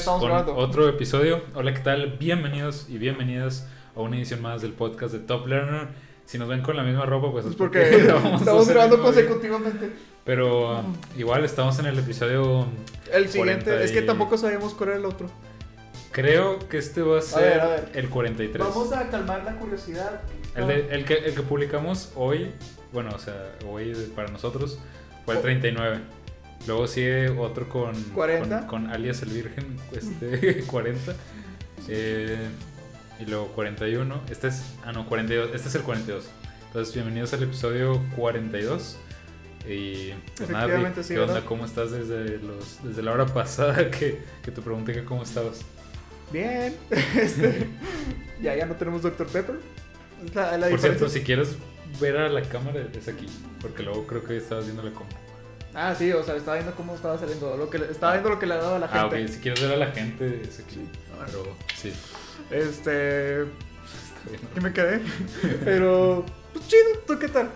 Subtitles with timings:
[0.00, 0.56] Estamos con grabando.
[0.56, 1.42] otro episodio.
[1.54, 2.16] Hola, ¿qué tal?
[2.18, 5.88] Bienvenidos y bienvenidas a una edición más del podcast de Top Learner.
[6.24, 9.04] Si nos ven con la misma ropa, pues es porque estamos grabando día.
[9.04, 9.90] consecutivamente.
[10.24, 10.82] Pero uh,
[11.18, 12.66] igual estamos en el episodio.
[13.12, 15.28] El siguiente, 40 es que tampoco sabemos cuál era el otro.
[16.12, 17.90] Creo que este va a ser ver, a ver.
[17.94, 18.66] el 43.
[18.66, 20.22] Vamos a calmar la curiosidad.
[20.56, 22.52] El, de- el que, el que publicamos hoy,
[22.92, 24.78] bueno, o sea, hoy para nosotros,
[25.26, 26.00] fue el 39.
[26.66, 28.66] Luego sigue otro con, 40.
[28.66, 31.14] con, con alias el Virgen, este 40.
[31.88, 32.48] Eh,
[33.18, 34.22] y luego 41.
[34.30, 35.50] Este es, ah, no, 42.
[35.54, 36.28] Este es el 42.
[36.66, 38.98] Entonces, bienvenidos al episodio 42.
[39.68, 41.44] Y pues nada, sí, ¿qué onda?
[41.44, 45.60] ¿Cómo estás desde, los, desde la hora pasada que, que te pregunté que cómo estabas?
[46.32, 46.74] Bien.
[47.16, 47.66] Este,
[48.40, 49.26] ya, ya no tenemos Dr.
[49.26, 49.56] Pepper.
[50.24, 51.56] Es la, la Por cierto, si quieres
[52.00, 53.26] ver a la cámara, es aquí.
[53.60, 55.16] Porque luego creo que estabas viendo la compu.
[55.74, 57.56] Ah, sí, o sea, estaba viendo cómo estaba saliendo.
[57.56, 59.24] Lo que, estaba viendo lo que le daba a la Ah, gente.
[59.24, 60.74] ok, si quieres ver a la gente, es aquí.
[60.74, 60.88] Sí.
[61.30, 61.92] Pero sí,
[62.50, 63.44] Este.
[64.56, 65.00] Y me quedé.
[65.64, 66.24] Pero.
[66.52, 67.48] Pues chido, ¿tú qué tal?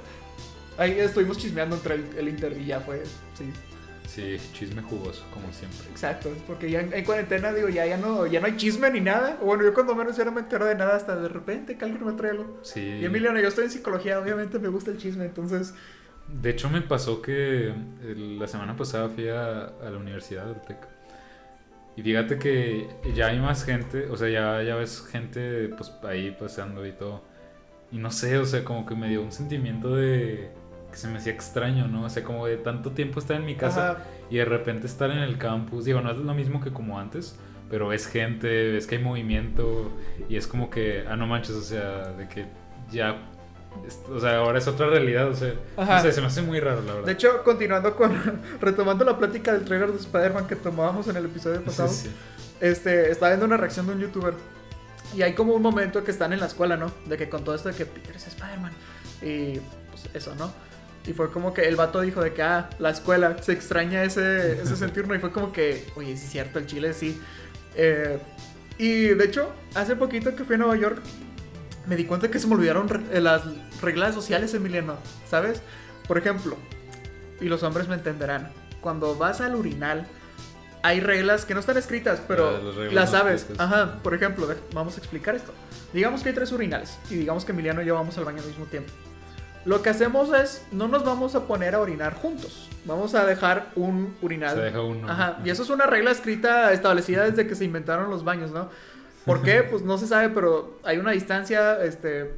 [0.78, 3.02] Ahí estuvimos chismeando entre el, el Inter y ya fue.
[3.36, 3.50] Sí,
[4.06, 5.80] Sí, chisme jugoso, como siempre.
[5.90, 6.30] exacto.
[6.46, 9.38] Porque ya en, en cuarentena, digo, ya, ya, no, ya no hay chisme ni nada.
[9.42, 12.04] Bueno, yo cuando menos ya no me entero de nada hasta de repente que alguien
[12.06, 12.60] me trae algo.
[12.62, 12.80] Sí.
[12.80, 15.74] Y Emiliano, yo estoy en psicología, obviamente me gusta el chisme, entonces.
[16.28, 17.68] De hecho, me pasó que
[18.02, 20.78] el- la semana pasada fui a, a la universidad del TEC.
[21.96, 26.32] Y fíjate que ya hay más gente, o sea, ya, ya ves gente pues ahí
[26.38, 27.22] paseando y todo.
[27.92, 30.50] Y no sé, o sea, como que me dio un sentimiento de
[30.90, 32.04] que se me hacía extraño, ¿no?
[32.04, 33.92] O sea, como de tanto tiempo estar en mi casa.
[33.92, 34.04] Ajá.
[34.30, 37.38] Y de repente estar en el campus, digo, no es lo mismo que como antes,
[37.70, 39.92] pero es gente, ves que hay movimiento
[40.28, 42.46] y es como que, ah, no manches, o sea, de que
[42.90, 43.16] ya,
[44.10, 46.80] o sea, ahora es otra realidad, o sea, no sé, se me hace muy raro,
[46.82, 47.06] la verdad.
[47.06, 48.42] De hecho, continuando con.
[48.60, 51.88] retomando la plática del trailer de Spider-Man que tomábamos en el episodio Sí, pasado.
[51.88, 52.10] sí.
[52.60, 54.34] Este, estaba viendo una reacción de un youtuber.
[55.14, 56.90] Y hay como un momento que están en la escuela, ¿no?
[57.06, 58.72] De que con todo esto de que Peter es Spider-Man.
[59.22, 59.60] Y
[59.90, 60.52] pues eso, ¿no?
[61.06, 64.62] Y fue como que el vato dijo de que, ah, la escuela, se extraña ese,
[64.62, 65.14] ese sentir, ¿no?
[65.14, 67.20] Y fue como que, oye, sí es cierto, el chile sí.
[67.76, 68.18] Eh,
[68.78, 71.00] y de hecho, hace poquito que fui a Nueva York,
[71.86, 73.42] me di cuenta que se me olvidaron re- eh, las
[73.82, 74.96] reglas sociales, Emiliano,
[75.28, 75.60] ¿sabes?
[76.08, 76.56] Por ejemplo,
[77.40, 78.50] y los hombres me entenderán,
[78.80, 80.06] cuando vas al urinal,
[80.82, 82.60] hay reglas que no están escritas, pero Ah,
[82.92, 83.46] las no sabes.
[83.58, 85.52] Ajá, por ejemplo, vamos a explicar esto.
[85.94, 88.48] Digamos que hay tres urinales y digamos que Emiliano y yo vamos al baño al
[88.48, 88.92] mismo tiempo.
[89.64, 92.68] Lo que hacemos es, no nos vamos a poner a orinar juntos.
[92.84, 94.56] Vamos a dejar un urinal.
[94.56, 95.08] Se deja uno.
[95.10, 98.68] Ajá, y eso es una regla escrita, establecida desde que se inventaron los baños, ¿no?
[99.24, 99.62] ¿Por qué?
[99.62, 102.32] Pues no se sabe, pero hay una distancia, este,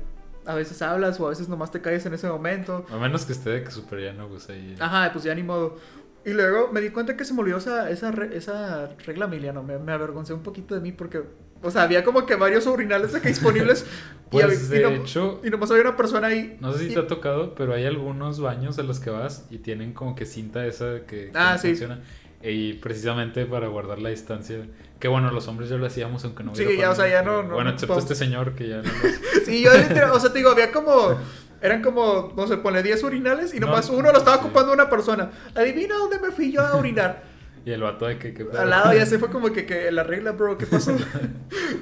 [0.45, 2.87] a veces hablas o a veces nomás te caes en ese momento.
[2.91, 4.75] A menos que esté de que super llano, pues ahí.
[4.79, 5.77] Ajá, pues ya ni modo.
[6.25, 9.63] Y luego me di cuenta que se me olvidó esa, esa, re- esa regla, Emiliano.
[9.63, 11.23] Me, me avergoncé un poquito de mí porque,
[11.63, 13.87] o sea, había como que varios urinales de que disponibles.
[14.27, 16.57] y, Pues, y de no- hecho- y nomás había una persona ahí.
[16.61, 19.47] No sé si y- te ha tocado, pero hay algunos baños a los que vas
[19.51, 21.69] y tienen como que cinta esa que, que Ah, no sí.
[21.69, 22.01] funciona.
[22.43, 24.59] Y precisamente para guardar la distancia.
[25.01, 27.23] Que bueno, los hombres ya lo hacíamos aunque no Sí, hubiera ya, o sea, ya
[27.23, 29.21] no- no- Bueno, no excepto este señor que ya no lo hace.
[29.47, 31.19] Sí, yo literal, o sea, te digo, había como.
[31.63, 34.43] Eran como, no sé, ponle 10 urinales y No, nomás uno lo estaba sí.
[34.45, 35.31] ocupando una persona.
[35.55, 37.23] Adivina dónde me fui yo a orinar.
[37.67, 38.33] Y el vato de que...
[38.33, 40.95] que Al lado ya se fue como que, que la regla, bro, ¿qué pasó?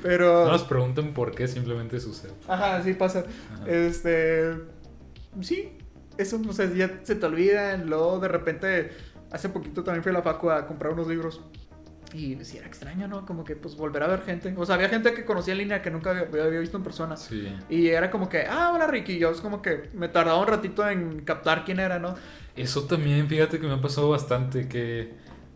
[0.02, 0.44] Pero.
[0.46, 2.32] No nos pregunten por qué, simplemente sucede.
[2.48, 3.24] Ajá, sí pasa.
[3.54, 3.68] Ajá.
[3.70, 4.54] Este.
[5.42, 5.76] Sí,
[6.16, 7.86] eso, no sé, ya se te olvidan.
[7.90, 8.92] Luego de repente,
[9.34, 11.40] hace poquito también fui a la Facu a comprar unos libros.
[12.12, 13.26] Y sí, era extraño, ¿no?
[13.26, 14.54] Como que pues volver a ver gente.
[14.56, 17.16] O sea, había gente que conocía en línea que nunca había, había visto en persona.
[17.16, 17.52] Sí.
[17.68, 19.14] Y era como que, ah, hola Ricky.
[19.14, 22.14] Y yo es como que me tardaba un ratito en captar quién era, ¿no?
[22.54, 25.12] Eso también, fíjate que me ha pasado bastante, que,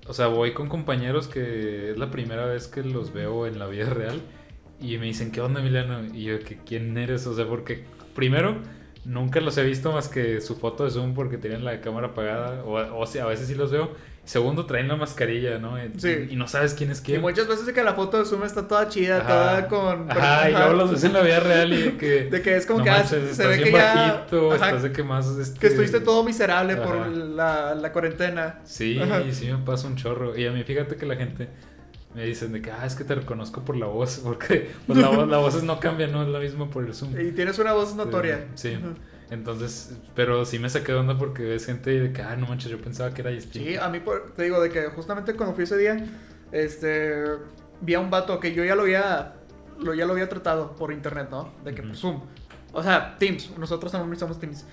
[0.08, 3.68] o sea, voy con compañeros que es la primera vez que los veo en la
[3.68, 4.20] vida real
[4.80, 6.04] y me dicen, ¿qué onda, Emiliano?
[6.12, 7.24] Y yo, que ¿quién eres?
[7.28, 7.84] O sea, porque
[8.16, 8.56] primero
[9.08, 12.62] nunca los he visto más que su foto de Zoom porque tienen la cámara apagada.
[12.64, 13.90] O, o sea, a veces sí los veo.
[14.24, 15.82] Segundo, traen la mascarilla, ¿no?
[15.82, 16.28] Y, Sí.
[16.28, 17.20] y no sabes quién es Y quién.
[17.22, 19.26] muchas veces de que la foto de Zoom está toda chida, Ajá.
[19.26, 20.10] toda con...
[20.12, 22.24] Ajá, y luego los ves en la vida real y de que.
[22.30, 23.94] De que es como no que ah, manches, se estás ve bien que ya...
[23.94, 25.26] bajito, ajá, estás de que más.
[25.28, 25.58] Este...
[25.58, 28.60] que estuviste todo miserable por la, la cuarentena.
[28.64, 29.00] Sí,
[29.30, 30.36] sí me pasa un chorro.
[30.36, 31.48] Y a mí fíjate que la gente
[32.14, 34.18] me dicen de que, ah, es que te reconozco por la voz.
[34.24, 37.18] Porque pues, la, voz, la voz no cambia, no es la misma por el Zoom.
[37.20, 38.46] Y tienes una voz notoria.
[38.54, 38.78] Sí.
[39.30, 42.70] Entonces, pero sí me saqué de onda porque ves gente de que, ah, no manches,
[42.70, 43.68] yo pensaba que era distinto.
[43.68, 46.02] Sí, a mí por- te digo de que justamente cuando fui ese día,
[46.50, 47.24] este,
[47.82, 49.34] vi a un vato que yo ya lo había,
[49.78, 51.52] lo, ya lo había tratado por internet, ¿no?
[51.62, 52.22] De que pues, Zoom.
[52.72, 54.64] O sea, Teams, nosotros también usamos Teams.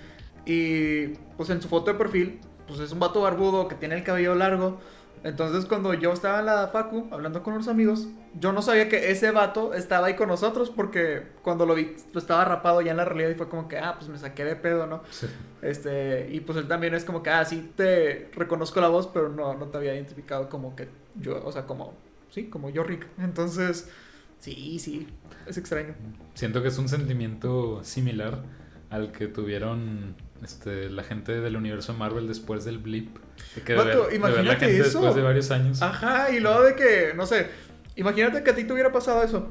[0.46, 4.04] Y pues en su foto de perfil, pues es un vato barbudo que tiene el
[4.04, 4.80] cabello largo.
[5.26, 8.08] Entonces cuando yo estaba en la facu hablando con unos amigos,
[8.40, 12.20] yo no sabía que ese vato estaba ahí con nosotros porque cuando lo vi, lo
[12.20, 14.56] estaba rapado ya en la realidad y fue como que, ah, pues me saqué de
[14.56, 15.02] pedo, ¿no?
[15.10, 15.26] Sí.
[15.64, 19.30] Este, y pues él también es como que, ah, sí te reconozco la voz, pero
[19.30, 21.96] no, no te había identificado como que yo, o sea, como,
[22.30, 23.08] sí, como yo, Rick.
[23.18, 23.90] Entonces,
[24.38, 25.08] sí, sí,
[25.48, 25.96] es extraño.
[26.36, 28.44] Siento que es un sentimiento similar
[28.92, 33.18] al que tuvieron este, la gente del universo Marvel después del blip.
[33.56, 35.00] De que de de ver la imagínate gente eso.
[35.00, 35.82] después de varios años.
[35.82, 37.50] Ajá, y luego de que, no sé,
[37.96, 39.50] imagínate que a ti te hubiera pasado eso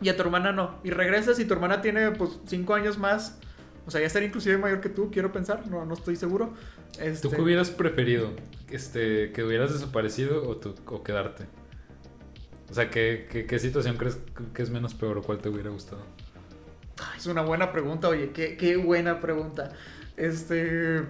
[0.00, 3.38] y a tu hermana no, y regresas y tu hermana tiene pues cinco años más,
[3.86, 6.52] o sea, ya estaría inclusive mayor que tú, quiero pensar, no, no estoy seguro.
[7.00, 8.30] Este, ¿Tú qué hubieras preferido?
[8.70, 11.46] Este, ¿Que hubieras desaparecido o, tú- o quedarte?
[12.70, 14.18] O sea, ¿qué, qué, qué situación crees
[14.52, 16.02] que es menos peor o cuál te hubiera gustado?
[17.16, 19.72] Es una buena pregunta, oye, qué, qué buena pregunta.
[20.18, 21.04] Este.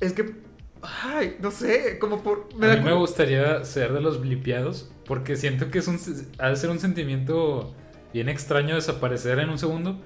[0.00, 0.34] Es que.
[0.82, 2.48] Ay, no sé, como por.
[2.62, 5.98] a da mí me gustaría ser de los blipeados porque siento que es un,
[6.38, 7.74] ha de ser un sentimiento
[8.12, 10.00] bien extraño desaparecer en un segundo.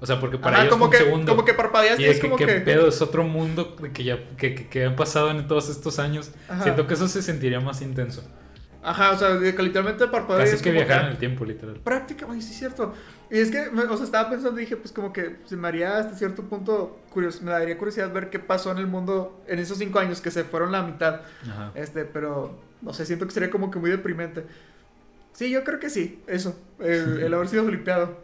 [0.00, 1.32] O sea, porque para Ajá, ellos como fue que, un segundo.
[1.32, 2.52] como que parpadeaste y es que como qué que.
[2.54, 6.32] pedo es otro mundo que ya que, que, que han pasado en todos estos años.
[6.48, 6.62] Ajá.
[6.62, 8.22] Siento que eso se sentiría más intenso.
[8.82, 10.46] Ajá, o sea, literalmente parpadeas.
[10.50, 11.76] Casi es que viajar en el tiempo, literal.
[11.84, 12.94] Prácticamente, sí, es cierto.
[13.30, 16.16] Y es que, o sea, estaba pensando dije, pues como que se me haría hasta
[16.16, 20.00] cierto punto curios, me daría curiosidad ver qué pasó en el mundo en esos cinco
[20.00, 21.20] años que se fueron la mitad.
[21.48, 21.70] Ajá.
[21.74, 24.44] Este, pero no sé, siento que sería como que muy deprimente.
[25.32, 28.20] Sí, yo creo que sí, eso, el, el haber sido flipeado.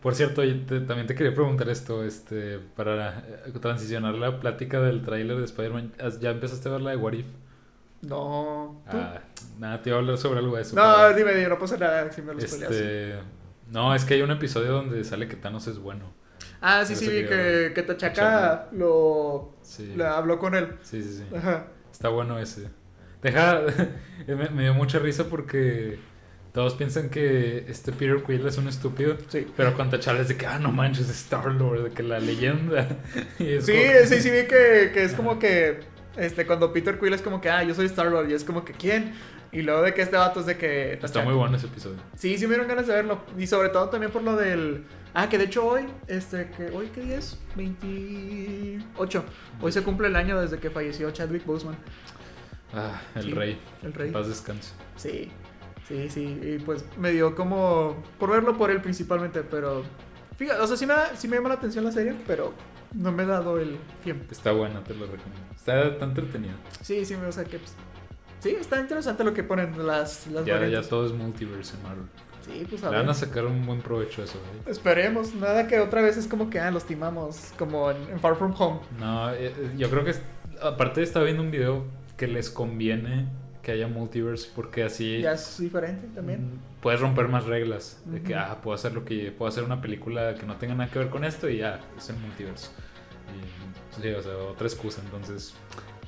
[0.00, 5.02] Por cierto, te- también te quería preguntar esto, este, para eh, transicionar la plática del
[5.02, 5.92] tráiler de Spider-Man.
[6.00, 7.26] ¿has- ¿Ya empezaste a ver la de What If?
[8.02, 8.82] No.
[8.86, 9.20] Ah,
[9.58, 10.76] nada, te iba a hablar sobre algo de eso.
[10.76, 13.16] no, pero, dime, dime, no pasa nada si me lo este,
[13.70, 16.12] no, es que hay un episodio donde sale que Thanos es bueno.
[16.60, 20.76] Ah, sí, sí, vi que, que Tachaca lo, Sí, le habló con él.
[20.82, 21.18] sí, sí.
[21.28, 21.36] sí.
[21.36, 21.66] Ajá.
[21.92, 22.68] Está bueno ese.
[23.22, 23.62] Deja,
[24.26, 25.98] me, me dio mucha risa porque
[26.52, 29.16] todos piensan que este Peter Quill es un estúpido.
[29.28, 29.46] Sí.
[29.56, 32.88] Pero con T'Challa es de que, ah, no manches, Star-Lord, de que la leyenda.
[33.38, 35.80] Sí, como- sí, sí, vi que, que es como que,
[36.18, 38.72] este, cuando Peter Quill es como que, ah, yo soy Star-Lord, y es como que,
[38.72, 39.14] ¿quién?
[39.50, 40.94] Y luego de que este vato es de que...
[41.02, 41.96] Está muy bueno ese episodio.
[42.16, 43.20] Sí, sí me dieron ganas de verlo.
[43.38, 44.84] Y sobre todo también por lo del...
[45.14, 47.38] Ah, que de hecho hoy, este, que hoy, ¿qué día es?
[47.56, 49.24] 28.
[49.60, 51.76] Hoy se cumple el año desde que falleció Chadwick Boseman.
[52.74, 53.58] Ah, el Sí, rey.
[53.82, 54.10] el rey.
[54.10, 54.72] Paz descanse.
[54.96, 55.30] Sí,
[55.88, 56.38] sí, sí.
[56.42, 57.96] Y pues me dio como...
[58.18, 59.82] Por verlo por él principalmente, pero...
[60.36, 62.52] Fíjate, o sea, sí me, sí me llama la atención la serie, pero
[62.94, 64.24] no me he dado el tiempo.
[64.30, 65.46] Está buena, te lo recomiendo.
[65.56, 66.54] Está tan entretenido.
[66.82, 67.58] Sí, sí, o sea que...
[67.58, 67.74] pues,
[68.40, 72.06] sí, está interesante lo que ponen las, las Ya, ya todo es multiverse en Marvel.
[72.46, 73.00] Sí, pues a Le ver.
[73.06, 74.38] van a sacar un buen provecho a eso.
[74.38, 74.70] ¿eh?
[74.70, 78.36] Esperemos, nada que otra vez es como que, ah, los timamos, como en, en Far
[78.36, 78.80] From Home.
[78.98, 80.10] No, eh, eh, yo creo que...
[80.12, 80.22] es-
[80.62, 81.84] Aparte estaba viendo un video
[82.16, 83.28] que les conviene
[83.68, 85.20] que haya multiverse porque así...
[85.20, 86.40] Ya es diferente también.
[86.54, 88.00] Mm, Puedes romper más reglas.
[88.06, 89.30] De que, ah, puedo hacer lo que.
[89.30, 92.08] Puedo hacer una película que no tenga nada que ver con esto y ya, es
[92.08, 92.70] el multiverso.
[93.28, 95.02] Y, sí, o sea, otra excusa.
[95.04, 95.52] Entonces,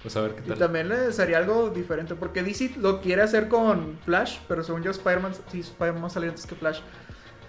[0.01, 0.59] pues a ver qué Y tal.
[0.59, 4.91] también le sería algo diferente, porque DC lo quiere hacer con Flash, pero según yo
[4.93, 6.81] Spider-Man, sí, Spider-Man va a salir antes que Flash.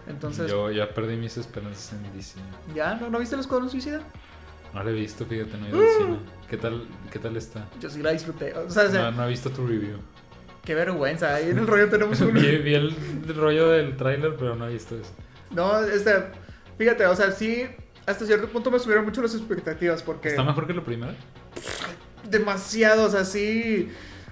[0.08, 2.38] Entonces, Yo ya perdí mis esperanzas en DC.
[2.76, 2.96] ¿ya?
[2.96, 4.02] ¿No, ¿No viste el Escuadrón Suicida?
[4.74, 6.18] No la he visto, fíjate, no he ido al cine.
[6.50, 7.68] ¿Qué tal, ¿Qué tal está?
[7.80, 8.54] Yo sí la disfruté.
[8.54, 9.98] O sea, o sea, No, no he visto tu review.
[10.64, 11.36] qué vergüenza.
[11.36, 12.34] Ahí en el rollo tenemos un...
[12.34, 12.96] vi, vi el,
[13.28, 15.12] el rollo del tráiler, pero no he visto eso.
[15.52, 16.14] No, este,
[16.78, 17.66] fíjate, o sea, sí,
[18.06, 20.30] hasta cierto punto me subieron mucho las expectativas, porque...
[20.30, 21.14] ¿Está mejor que lo primero?
[22.30, 23.90] demasiado, o sea, sí.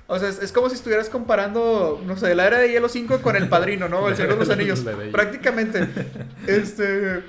[0.07, 3.21] O sea, es, es como si estuvieras comparando, no sé, la era de hielo 5
[3.21, 4.07] con el padrino, ¿no?
[4.09, 4.83] El Señor de los Anillos.
[4.83, 4.93] La.
[5.11, 5.87] Prácticamente.
[6.47, 7.23] Este.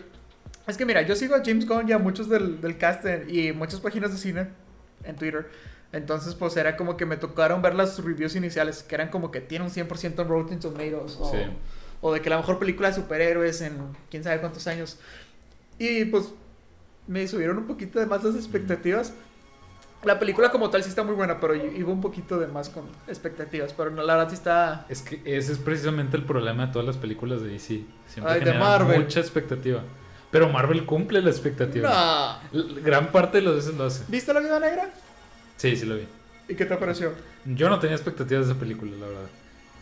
[0.71, 3.53] Es que mira, yo sigo a James Gunn y a muchos del, del cast y
[3.53, 4.49] muchas páginas de cine
[5.05, 5.51] en Twitter.
[5.93, 9.41] Entonces, pues era como que me tocaron ver las reviews iniciales, que eran como que
[9.41, 11.17] tiene un 100% en Rotten Tomatoes.
[11.19, 11.39] O, Sí.
[12.01, 13.77] o de que la mejor película de superhéroes en
[14.11, 14.99] quién sabe cuántos años.
[15.79, 16.33] Y pues
[17.09, 19.13] me subieron un poquito de más las expectativas.
[20.05, 22.85] La película como tal sí está muy buena, pero iba un poquito de más con
[23.09, 23.73] expectativas.
[23.75, 24.87] Pero no, la verdad sí está...
[24.89, 27.83] Es que ese es precisamente el problema de todas las películas de DC.
[28.07, 29.01] Siempre Ay, de Marvel.
[29.01, 29.83] mucha expectativa.
[30.31, 32.41] Pero Marvel cumple la expectativa.
[32.53, 32.75] No.
[32.83, 34.05] Gran parte de los veces lo hace.
[34.09, 34.91] ¿Viste La Vida Negra?
[35.57, 36.07] Sí, sí lo vi.
[36.49, 37.13] ¿Y qué te pareció?
[37.45, 39.29] Yo no tenía expectativas de esa película, la verdad.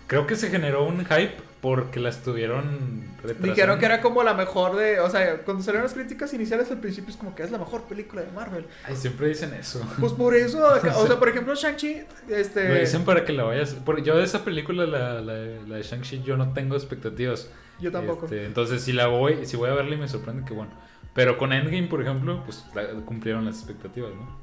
[0.06, 3.46] Creo que se generó un hype porque la estuvieron retrasando.
[3.46, 5.00] Dijeron que era como la mejor de...
[5.00, 7.82] O sea, cuando salieron las críticas iniciales al principio es como que es la mejor
[7.82, 8.64] película de Marvel.
[8.84, 9.86] Ay, siempre dicen eso.
[10.00, 12.68] Pues por eso, o sea, por ejemplo, Shang-Chi, este...
[12.70, 13.76] Lo dicen para que la vayas.
[14.02, 17.50] Yo de esa película, la, la, la de Shang-Chi, yo no tengo expectativas.
[17.80, 18.24] Yo tampoco.
[18.26, 20.72] Este, entonces, si la voy, si voy a verla y me sorprende, que bueno.
[21.14, 24.38] Pero con Endgame, por ejemplo, pues la- cumplieron las expectativas, ¿no?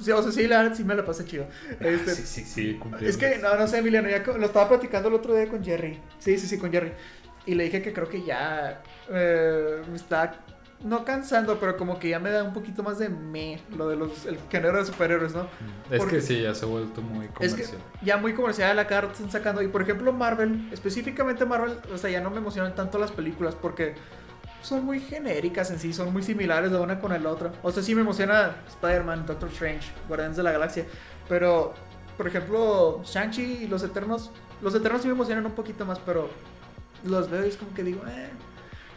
[0.00, 1.46] Sí, o sea, sí, la verdad sí me la pasé chido.
[1.78, 3.08] Este, Ah, sí, sí, sí, cumplieron.
[3.08, 6.00] Es que, no, no sé, Emiliano, ya lo estaba platicando el otro día con Jerry.
[6.18, 6.92] Sí, sí, sí, con Jerry.
[7.46, 10.40] Y le dije que creo que ya eh, me está,
[10.84, 13.96] no cansando, pero como que ya me da un poquito más de me, lo de
[13.96, 15.46] los, el género de superhéroes, ¿no?
[15.90, 17.78] Es porque- que sí, ya se ha vuelto muy Es que comercial.
[18.02, 19.62] ya muy comercial la carta están sacando.
[19.62, 23.54] Y por ejemplo, Marvel, específicamente Marvel, o sea, ya no me emocionan tanto las películas
[23.54, 23.94] porque
[24.62, 27.52] son muy genéricas en sí, son muy similares de una con la otra.
[27.62, 30.84] O sea, sí me emociona Spider-Man, Doctor Strange, Guardianes de la Galaxia.
[31.28, 31.74] Pero,
[32.16, 36.28] por ejemplo, Shang-Chi y los Eternos, los Eternos sí me emocionan un poquito más, pero
[37.04, 38.28] los veo y es como que digo, eh,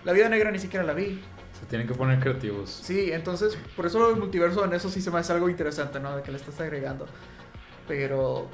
[0.04, 1.22] la vida negra ni siquiera la vi.
[1.60, 2.70] Se tienen que poner creativos.
[2.70, 6.16] Sí, entonces, por eso el multiverso en eso sí se me hace algo interesante, ¿no?
[6.16, 7.06] De que le estás agregando.
[7.88, 8.48] Pero,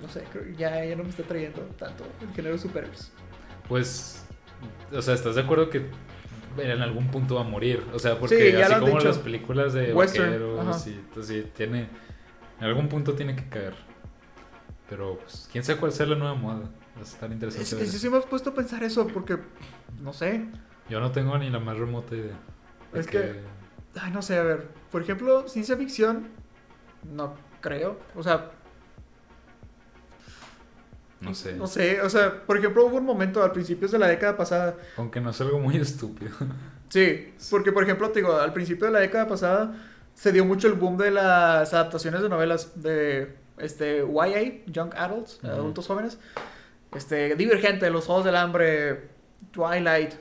[0.00, 0.24] no sé,
[0.56, 3.10] ya, ya no me está trayendo tanto el género superhéroes.
[3.68, 4.24] Pues,
[4.92, 5.86] o sea, ¿estás de acuerdo que
[6.58, 7.82] en algún punto va a morir?
[7.92, 9.08] O sea, porque Sí, así lo como dicho.
[9.08, 10.26] las películas de Western,
[10.56, 11.88] vaqueros y entonces tiene
[12.60, 13.74] en algún punto tiene que caer.
[14.88, 16.70] Pero pues quién sabe cuál sea la nueva moda.
[16.96, 17.64] Va a estar interesante.
[17.84, 19.36] Es, es- sí me he puesto a pensar eso porque,
[20.00, 20.46] no sé.
[20.88, 22.36] Yo no tengo ni la más remota idea.
[22.92, 23.40] de Es que-
[24.00, 24.68] Ay, no sé, a ver.
[24.90, 26.28] Por ejemplo, ciencia ficción,
[27.12, 27.98] no creo.
[28.14, 28.50] O sea,
[31.20, 32.00] no sé, no sé.
[32.02, 35.30] O sea, por ejemplo, hubo un momento al principios de la década pasada aunque no
[35.30, 36.30] es algo muy estúpido.
[36.88, 39.74] Sí, porque por ejemplo, te digo, al principio de la década pasada
[40.14, 45.40] se dio mucho el boom de las adaptaciones de novelas de este YA, Young Adults,
[45.42, 46.18] adultos jóvenes.
[46.94, 49.08] Este, Divergente, Los Juegos del Hambre,
[49.50, 50.12] Twilight,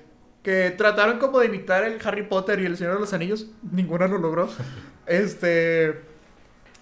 [0.45, 4.07] que trataron como de imitar el Harry Potter y el Señor de los Anillos, ninguna
[4.07, 4.47] lo logró.
[5.07, 6.01] este,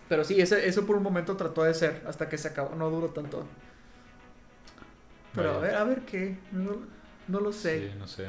[0.10, 2.90] pero sí, ese, eso por un momento trató de ser hasta que se acabó, no
[2.90, 3.48] duró tanto.
[5.34, 6.76] Pero a ver, a ver qué, no,
[7.30, 7.88] no lo sé.
[7.90, 8.26] Sí, no sé.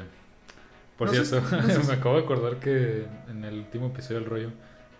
[0.97, 4.29] Por No cierto, no sé me acabo de acordar que en el último episodio del
[4.29, 4.51] rollo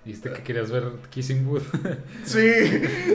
[0.04, 1.63] dijiste que querías ver Kissing Booth.
[2.25, 2.46] Sí,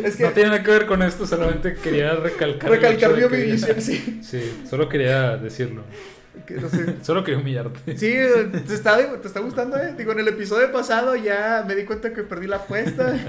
[0.04, 2.70] es que No tiene nada que ver con esto, solamente quería recalcar.
[2.70, 4.20] recalcar mi que- sí.
[4.22, 5.84] Sí, solo quería decirlo.
[6.46, 6.96] Que no sé.
[7.02, 7.96] Solo quería humillarte.
[7.98, 8.12] Sí,
[8.66, 9.94] te está, te está gustando, ¿eh?
[9.98, 13.14] Digo, en el episodio pasado ya me di cuenta que perdí la apuesta.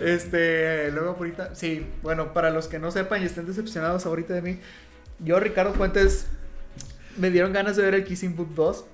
[0.00, 4.42] Este, luego ahorita, sí, bueno, para los que no sepan y estén decepcionados ahorita de
[4.42, 4.58] mí,
[5.20, 6.26] yo, Ricardo Fuentes,
[7.16, 8.84] me dieron ganas de ver el Kissing Book 2.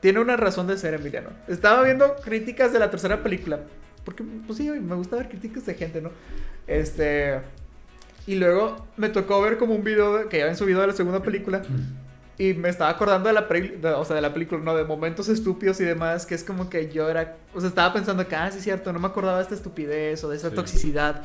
[0.00, 1.30] Tiene una razón de ser, Emiliano.
[1.48, 3.60] Estaba viendo críticas de la tercera película.
[4.04, 6.12] Porque, pues sí, me gusta ver críticas de gente, ¿no?
[6.68, 7.40] Este.
[8.28, 10.92] Y luego me tocó ver como un video de- que ya habían subido de la
[10.92, 11.62] segunda película.
[12.38, 14.74] Y me estaba acordando de la, de- o sea, de la película, ¿no?
[14.76, 17.36] De momentos estúpidos y demás, que es como que yo era...
[17.54, 20.22] O sea, estaba pensando que, ah, sí es cierto, no me acordaba de esta estupidez
[20.22, 20.54] o de esa Sí.
[20.54, 21.22] toxicidad.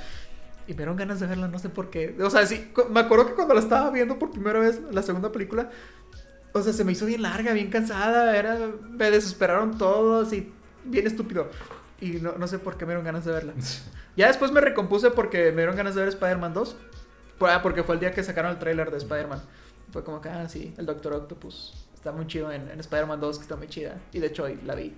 [0.67, 2.15] Y me dieron ganas de verla, no sé por qué.
[2.21, 5.31] O sea, sí, me acuerdo que cuando la estaba viendo por primera vez, la segunda
[5.33, 5.69] película,
[6.53, 8.57] o sea, se me hizo bien larga, bien cansada, era...
[8.91, 10.49] Me desesperaron todos y
[10.85, 11.49] bien estúpido.
[11.99, 13.53] Y no, no sé por qué me dieron ganas de verla.
[14.17, 16.75] Ya después me recompuse porque me dieron ganas de ver Spider-Man 2.
[17.37, 19.41] Por- ah, Porque fue el día que sacaron el tráiler de Spider-Man.
[19.91, 23.37] Fue como que, ah, sí, el Doctor Octopus está muy chido en, en Spider-Man 2,
[23.37, 23.95] que está muy chida.
[24.13, 24.93] Y de hecho, hoy la vi.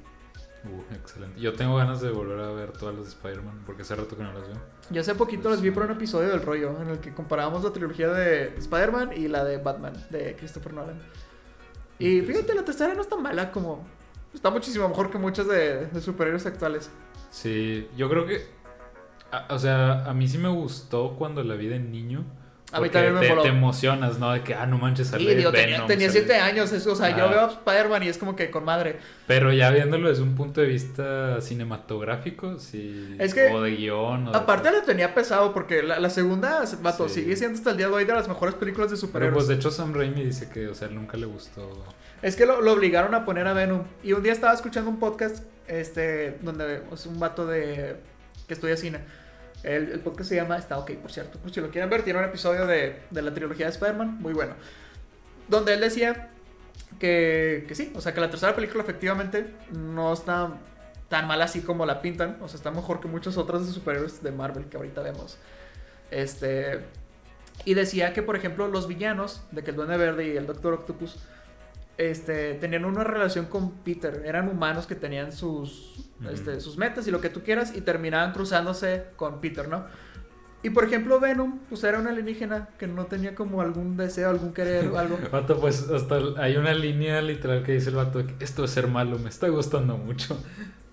[0.65, 1.39] Uh, excelente.
[1.41, 4.23] Yo tengo ganas de volver a ver todas las de Spider-Man porque hace rato que
[4.23, 4.57] no las veo.
[4.91, 7.71] Yo hace poquito las vi por un episodio del rollo, en el que comparábamos la
[7.73, 10.99] trilogía de Spider-Man y la de Batman, de Christopher Nolan.
[11.99, 13.83] Y fíjate, la tercera no está mala, como...
[14.33, 16.89] Está muchísimo mejor que muchas de, de superhéroes actuales.
[17.29, 18.47] Sí, yo creo que.
[19.31, 22.23] a- o sea, a mí sí me gustó cuando la vi de niño.
[22.73, 24.31] A mí también me te, te emocionas, ¿no?
[24.33, 26.95] De que, ah, no manches, sale digo, tenía, Venom, tenía sale- siete años, es- o
[26.95, 27.29] sea, yo Ah.
[27.29, 28.97] veo a Spider-Man y es como que con madre.
[29.27, 33.15] Pero ya viéndolo desde un punto de vista cinematográfico, sí.
[33.19, 34.27] Es que, O de guion.
[34.27, 37.21] O de- Aparte la tenía pesado porque la, la segunda, vato, Sí.
[37.21, 39.35] sigue siendo hasta el día de hoy de las mejores películas de Pero superhéroes.
[39.35, 41.85] pues de hecho Sam Raimi dice que, o sea, nunca le gustó.
[42.21, 43.83] Es que lo, lo obligaron a poner a Venom.
[44.03, 47.97] Y un día estaba escuchando un podcast, este, donde es un vato de
[48.47, 48.99] que estudia cine.
[49.63, 51.39] El, el podcast se llama Está OK, por cierto.
[51.49, 54.55] Si lo quieren ver, tiene un episodio de, de la trilogía de Spider-Man, muy bueno.
[55.47, 56.29] Donde él decía
[56.99, 60.51] que, que sí, o sea, que la tercera película efectivamente no está
[61.09, 62.37] tan mal así como la pintan.
[62.41, 65.37] O sea, está mejor que muchos otros de superhéroes de Marvel que ahorita vemos.
[66.11, 66.79] Este.
[67.65, 70.73] Y decía que, por ejemplo, los villanos, de que el Duende Verde y el Doctor
[70.73, 71.17] Octopus,
[71.97, 74.23] este, tenían una relación con Peter.
[74.25, 78.31] Eran humanos que tenían sus, este, sus metas y lo que tú quieras y terminaban
[78.33, 79.85] cruzándose con Peter, ¿no?
[80.65, 84.53] Y por ejemplo, Venom, pues era un alienígena que no tenía como algún deseo, algún
[84.53, 85.19] querer o algo.
[85.31, 89.19] Vato, pues hasta hay una línea literal que dice el vato: Esto es ser malo,
[89.19, 90.41] me está gustando mucho.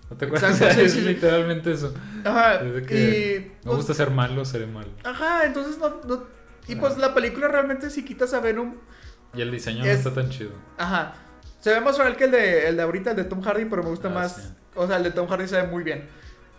[0.09, 0.59] ¿No te acuerdas?
[0.59, 1.01] Exacto, sí, es sí.
[1.01, 1.93] literalmente eso.
[2.25, 2.59] Ajá.
[2.85, 4.89] Que Y, me pues, gusta ser malo, seré malo.
[5.05, 6.25] Ajá, entonces no, no-
[6.67, 8.73] Y pues la película realmente si quitas a Venom,
[9.33, 10.51] Y el diseño Es- no está tan chido.
[10.77, 11.13] ajá.
[11.59, 13.83] Se ve más real que el de, el de ahorita, el de Tom Hardy, pero
[13.83, 14.35] me gusta Ah, más.
[14.35, 14.41] sí.
[14.75, 16.05] O sea, el de Tom Hardy se ve muy bien.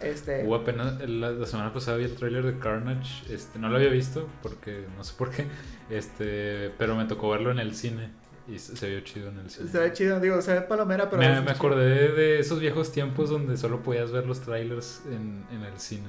[0.01, 0.45] Este.
[0.45, 3.89] Hubo apenas la, la semana pasada vi el tráiler de Carnage, este no lo había
[3.91, 5.47] visto porque no sé por qué,
[5.91, 8.11] este, pero me tocó verlo en el cine
[8.49, 9.69] y se, se vio chido en el cine.
[9.71, 11.23] Se ve chido, digo, se ve palomera, pero.
[11.23, 15.63] me, me acordé de esos viejos tiempos donde solo podías ver los trailers en, en
[15.63, 16.09] el cine.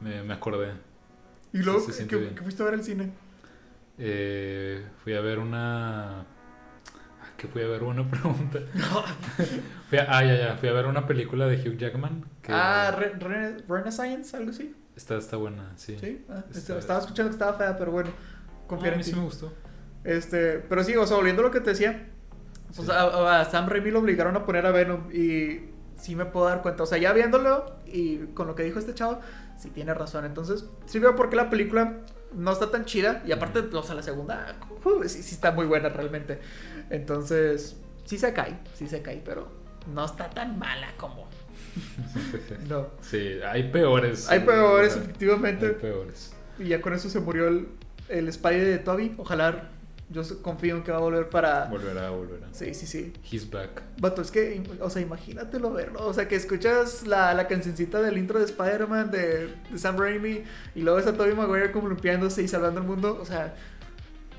[0.00, 0.72] Me, me acordé.
[1.52, 2.34] Y luego, se ¿qué, siente bien.
[2.36, 3.10] qué fuiste a ver al cine?
[3.98, 6.20] Eh, fui a ver una.
[6.20, 6.24] ah,
[7.36, 7.82] ¿Qué fui a ver?
[7.82, 8.60] Una pregunta.
[9.90, 10.56] Fui a- ah, ya, ya.
[10.56, 12.24] Fui a ver una película de Hugh Jackman.
[12.42, 14.74] Que Ah, Re- Re- Renaissance, algo así.
[14.96, 15.96] está, está buena, sí.
[15.98, 16.24] Sí.
[16.28, 18.10] Ah, Está- este, estaba escuchando que estaba fea, pero bueno.
[18.14, 19.10] Ah, Confía en mí ti.
[19.10, 19.52] sí me gustó.
[20.04, 22.08] Este, pero sí, o sea, volviendo a lo que te decía,
[22.74, 22.94] pues Sí.
[22.94, 26.62] a, a Sam Raimi lo obligaron a poner a Venom y sí me puedo dar
[26.62, 29.20] cuenta, o sea, ya viéndolo y con lo que dijo este chavo,
[29.58, 31.98] sí tiene razón, entonces sí veo por qué la película
[32.34, 35.66] no está tan chida y aparte, o sea, la segunda uh, sí, sí está muy
[35.66, 36.40] buena realmente,
[36.90, 39.48] entonces sí se cae, sí se cae, pero
[39.92, 41.28] no está tan mala como,
[42.68, 42.88] no.
[43.00, 44.28] Sí, hay peores.
[44.28, 45.66] Hay peores, efectivamente.
[45.66, 46.34] Hay peores.
[46.58, 47.68] Y ya con eso se murió el,
[48.08, 49.14] el Spidey de Toby.
[49.18, 49.70] Ojalá,
[50.10, 51.66] yo confío en que va a volver para...
[51.66, 52.46] Volverá, volverá.
[52.52, 53.12] Sí, sí, sí.
[53.30, 53.82] He's back.
[54.00, 56.06] Vato, es que, o sea, imagínatelo verlo.
[56.06, 60.44] O sea, que escuchas la, la cancioncita del intro de Spider-Man de, de Sam Raimi
[60.74, 63.18] y luego a Tobey Maguire como limpiándose y salvando el mundo.
[63.20, 63.54] O sea,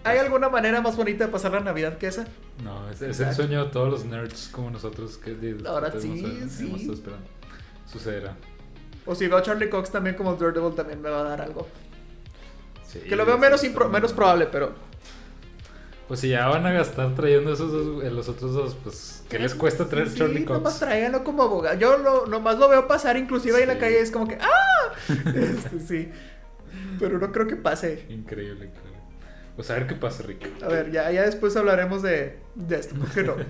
[0.03, 2.25] ¿hay alguna manera más bonita de pasar la Navidad que esa?
[2.63, 6.47] No, es, es el sueño de todos los nerds como nosotros que de- Ahora sí,
[6.49, 6.71] sí.
[6.73, 7.27] estado esperando.
[7.85, 8.35] Sucederá.
[9.05, 11.67] O si veo a Charlie Cox también como Daredevil también me va a dar algo.
[12.87, 14.88] Sí, Que lo veo menos, está menos probable, pero...
[16.09, 19.37] Pues si ya van a gastar trayendo esos dos, eh, los otros dos, pues ¿qué
[19.39, 20.79] les cuesta traer Sí, Charlie nomás Cox?
[20.79, 21.77] tráiganlo como abogado.
[21.79, 24.01] Yo lo, nomás lo veo pasar inclusive ahí en la calle.
[24.01, 24.93] Es como que ¡ah!
[25.35, 26.11] Este, sí.
[26.99, 28.05] Pero no creo que pase.
[28.09, 28.99] Increíble, increíble.
[29.55, 30.49] Pues a ver qué pasa, Rick.
[30.63, 32.95] A ver, ya, ya después hablaremos de, de esto.
[32.95, 33.35] ¿Por qué no?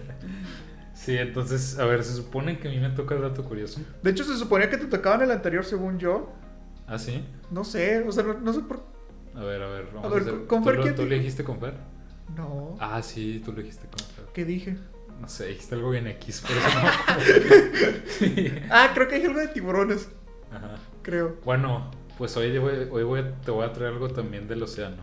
[0.93, 3.79] Sí, entonces, a ver, se supone que a mí me toca el dato curioso.
[4.03, 6.33] De hecho, se suponía que te tocaba en el anterior, según yo.
[6.87, 7.23] ¿Ah, sí?
[7.51, 8.83] No sé, o sea, no, no sé por
[9.33, 10.45] A ver, a ver, vamos a, A ver, hacer...
[10.45, 11.75] ¿con ¿Tú, lo, tú le dijiste con Fer?
[12.35, 12.75] No.
[12.79, 14.25] Ah, sí, tú lo dijiste con Fer.
[14.33, 14.77] ¿Qué dije?
[15.19, 18.03] No sé, dijiste algo bien X, por eso no.
[18.17, 18.51] Sí.
[18.69, 20.09] Ah, creo que dije algo de tiburones.
[20.51, 20.75] Ajá.
[21.01, 21.37] Creo.
[21.43, 24.97] Bueno, pues hoy, voy- hoy voy a- te voy a traer algo también del océano.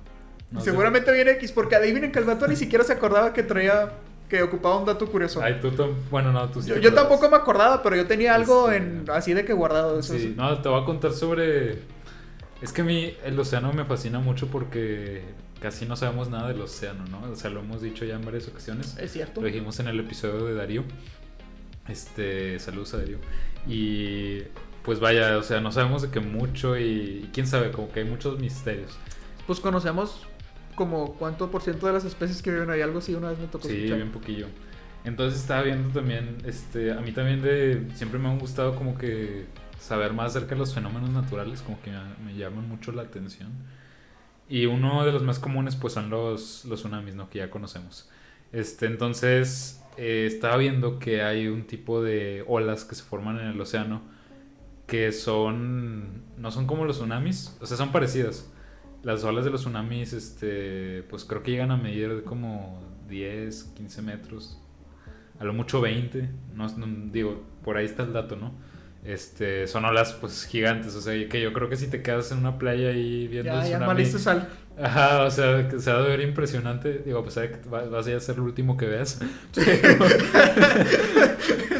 [0.51, 3.33] No Y sé- Seguramente viene X, porque adivinen que el vato ni siquiera se acordaba
[3.33, 3.93] que traía.
[4.29, 5.41] que ocupaba un dato curioso.
[5.41, 5.71] Ay, tú
[6.11, 6.73] Bueno, no, tú sí.
[6.81, 10.01] yo, tampoco me acordaba, pero yo tenía algo Este- en así de que guardado.
[10.01, 10.35] Eso, Sí, sí.
[10.37, 11.79] no, te voy a contar sobre...
[12.61, 15.23] Es que a mí el océano me fascina mucho porque
[15.61, 17.31] casi no sabemos nada del océano, ¿no?
[17.31, 18.97] O sea, lo hemos dicho ya en varias ocasiones.
[18.99, 19.40] Es cierto.
[19.40, 20.85] Lo dijimos en el episodio de Darío.
[21.88, 23.19] Este, saludos a Darío.
[23.66, 24.40] Y
[24.83, 28.01] pues vaya, o sea, no sabemos de qué mucho y, y quién sabe, como que
[28.01, 28.97] hay muchos misterios.
[29.47, 30.27] Pues conocemos
[30.75, 33.47] como cuánto por ciento de las especies que viven ahí, algo así, una vez me
[33.47, 33.97] tocó Sí, escuchar.
[33.97, 34.47] bien poquillo.
[35.05, 39.47] Entonces estaba viendo también, este, a mí también de, siempre me han gustado como que
[39.81, 43.51] saber más acerca de los fenómenos naturales, como que me, me llaman mucho la atención.
[44.49, 47.29] Y uno de los más comunes pues son los, los tsunamis, ¿no?
[47.31, 48.09] Que ya conocemos.
[48.53, 53.49] Este, entonces eh, estaba viendo que hay un tipo de olas que se forman en
[53.49, 54.03] el océano
[54.87, 58.49] que son, no son como los tsunamis, o sea, son parecidas.
[59.03, 64.03] Las olas de los tsunamis, este, pues creo que llegan a medir como 10, 15
[64.03, 64.61] metros,
[65.41, 68.53] a lo mucho 20, no, no- digo, por ahí está el dato, ¿no?
[69.07, 72.38] Este, son olas pues gigantes, o sea, que yo creo que si te quedas en
[72.38, 74.49] una playa ahí viendo Ya, el ya tsunami, sal.
[74.83, 76.99] Ajá, o sea, que se va a ver impresionante.
[77.05, 79.21] Digo, a pesar de que va- vas a ser el último que veas.
[79.55, 80.05] Pero,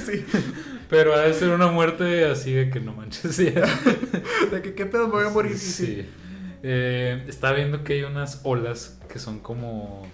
[0.01, 0.25] sí.
[0.89, 3.35] pero ha de ser una muerte así de que no manches.
[3.35, 3.53] Sí,
[4.51, 5.59] De que qué pedo me voy a morir.
[5.59, 5.87] Sí, sí.
[5.87, 6.07] Sí.
[6.63, 10.07] Eh, estaba viendo que hay unas olas que son como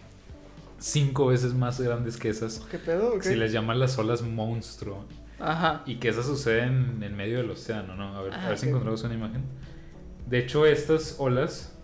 [0.78, 2.60] cinco veces más grandes que esas.
[2.70, 3.14] ¿Qué pedo?
[3.18, 3.22] ¿Qué?
[3.24, 5.04] Se les llaman las olas monstruo.
[5.42, 5.82] Ajá.
[5.86, 8.16] Y que esas suceden en medio del océano, ¿no?
[8.16, 9.42] A ver, a ver si encontramos una imagen.
[10.28, 11.76] De hecho, estas olas,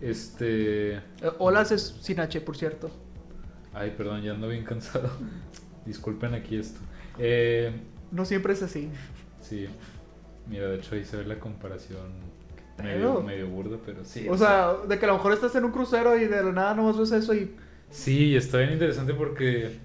[0.00, 0.94] este...
[0.96, 1.00] Eh,
[1.38, 2.90] Olas es sin H, por cierto.
[3.72, 5.10] Ay, perdón, ya ando bien cansado.
[5.86, 6.80] Disculpen aquí esto.
[7.18, 7.72] Eh,
[8.10, 8.90] No siempre es así.
[9.40, 9.66] sí,
[10.48, 12.30] mira, de hecho ahí se ve la comparación
[12.82, 14.26] medio, medio burda, pero sí.
[14.28, 16.74] O sea, de que a lo mejor estás en un crucero y de la nada
[16.74, 17.54] nomás ves eso y...
[17.90, 19.78] Sí, está bien interesante porque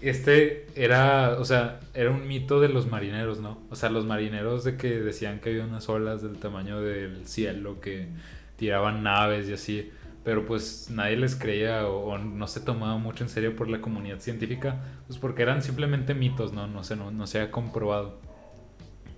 [0.00, 3.58] este era, o sea, era un mito de los marineros, ¿no?
[3.70, 7.80] O sea, los marineros de que decían que había unas olas del tamaño del cielo
[7.80, 8.08] que
[8.56, 9.90] tiraban naves y así,
[10.24, 13.80] pero pues nadie les creía o, o no se tomaba mucho en serio por la
[13.80, 16.66] comunidad científica, pues porque eran simplemente mitos, ¿no?
[16.66, 18.20] No se, no, no se ha comprobado.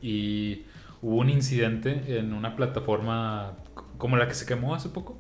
[0.00, 0.64] Y
[1.00, 3.56] hubo un incidente en una plataforma
[3.98, 5.18] como la que se quemó hace poco.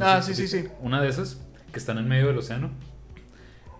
[0.00, 0.68] Ah, sé sí, sí, sí.
[0.80, 1.40] Una de esas
[1.72, 2.70] que están en medio del océano.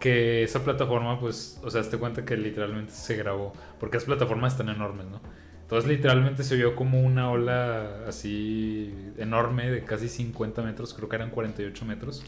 [0.01, 3.53] Que esa plataforma, pues, o sea, te cuenta que literalmente se grabó.
[3.81, 5.21] Porque esas plataformas están enormes, ¿no?
[5.67, 11.17] Entonces, literalmente se vio como una ola así enorme de casi 50 metros, creo que
[11.17, 12.25] eran 48 metros.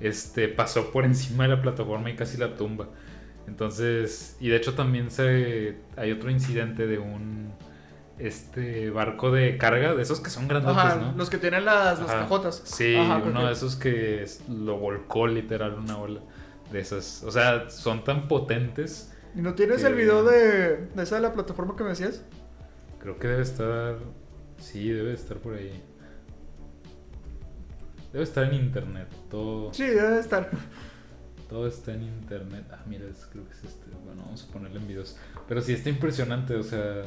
[0.00, 2.88] Este pasó por encima de la plataforma y casi la tumba.
[3.46, 7.52] Entonces, y de hecho también se hay otro incidente de un
[8.18, 11.12] este barco de carga, de esos que son grandotes, Ajá, ¿no?
[11.16, 12.60] los que tienen las, las cajotas.
[12.64, 16.20] Sí, Ajá, uno de esos que lo volcó literal una ola
[16.74, 17.22] de esas.
[17.22, 19.12] O sea, son tan potentes.
[19.34, 22.22] ¿Y no tienes que- el video de, de esa de la plataforma que me decías?
[22.98, 23.96] Creo que debe estar.
[24.58, 25.82] Sí, debe estar por ahí.
[28.12, 29.08] Debe estar en internet.
[29.30, 30.50] Todo, Sí, debe de estar.
[31.48, 32.64] todo está en internet.
[32.72, 33.90] Ah, mira, es- creo que es este.
[34.04, 35.16] Bueno, vamos a ponerle en videos.
[35.48, 37.02] Pero sí está impresionante, o sea.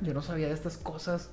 [0.00, 1.30] Yo no sabía de estas cosas.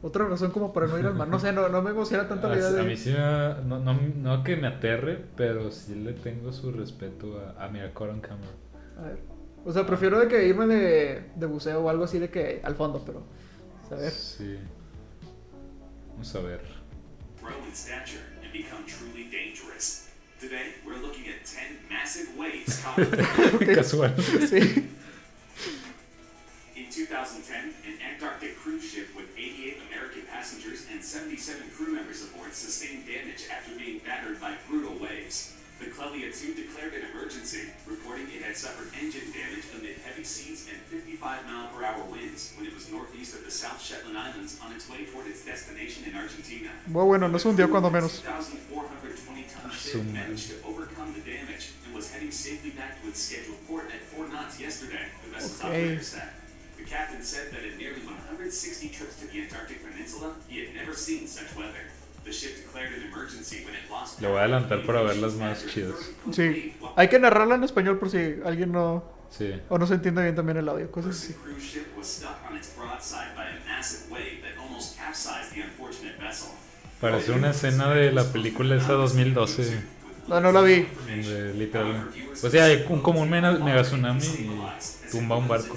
[0.00, 1.26] Otra razón como para no ir al mar.
[1.28, 2.82] No sé, no, no me emociona tanto la A, idea a de...
[2.84, 7.40] mí sí me, no, no, no que me aterre, pero sí le tengo su respeto
[7.40, 8.50] a, a mira, Coron Camera.
[8.98, 9.18] A ver.
[9.64, 12.76] O sea, prefiero de que irme de, de buceo o algo así de que al
[12.76, 13.24] fondo, pero...
[13.90, 14.12] A ver.
[14.12, 14.56] Sí.
[16.12, 16.60] Vamos a ver.
[17.40, 20.08] grow in stature and become truly dangerous.
[20.40, 22.80] Today, we're looking at 10 massive waves
[23.74, 24.10] casual.
[24.46, 24.86] Sí.
[26.76, 27.74] in 2010.
[27.86, 29.77] An Antarctic cruise ship with 88 American
[30.48, 35.52] passengers and 77 crew members aboard sustained damage after being battered by brutal waves.
[35.78, 40.66] The Clelia 2 declared an emergency, reporting it had suffered engine damage amid heavy seas
[40.72, 44.58] and 55 mile per hour winds when it was northeast of the South Shetland Islands
[44.64, 46.70] on its way toward its destination in Argentina.
[46.86, 48.22] Muy bueno, no se hundió cuando menos.
[48.24, 53.08] 2,420 ton ah, ship managed to overcome the damage and was heading safely back to
[53.08, 55.68] its scheduled port at 4 knots yesterday, the vessel's Okay.
[55.92, 56.30] operator said.
[56.78, 60.94] The captain said that in nearly 160 trips to the Antarctic Peninsula, he had never
[60.94, 61.90] seen such weather.
[62.24, 65.34] The ship declared an emergency when it lost Le voy a adelantar para ver las
[65.34, 65.96] más chidas.
[66.30, 66.74] Sí.
[66.96, 69.02] Hay que narrarla en español por si alguien no...
[69.30, 69.60] Sí.
[69.68, 71.34] O no se entiende bien también el audio, cosas así.
[71.34, 75.62] cruise ship was stuck on its broadside by a massive wave that almost capsized the
[75.62, 76.48] unfortunate vessel.
[77.00, 79.98] Parece una escena de la película esa 2012.
[80.28, 80.86] No, no la vi.
[81.06, 82.10] Donde literal.
[82.42, 84.50] O sea, hay un, como un mega, mega tsunami y
[85.10, 85.76] tumba un barco.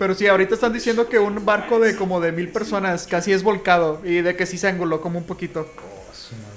[0.00, 3.42] Pero sí, ahorita están diciendo que un barco de como de mil personas casi es
[3.42, 5.70] volcado y de que sí se anguló como un poquito.
[6.14, 6.56] Su madre.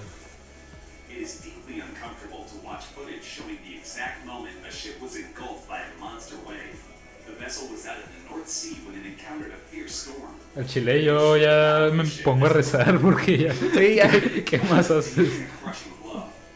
[1.11, 5.67] It is deeply uncomfortable to watch footage showing the exact moment a ship was engulfed
[5.67, 6.79] by a monster wave.
[7.27, 10.31] The vessel was out in the North Sea when it encountered a fierce storm.
[10.55, 13.53] Al chile yo ya me pongo a rezar porque ya.
[13.53, 14.09] Sí, ya.
[14.45, 15.27] ¿Qué más haces?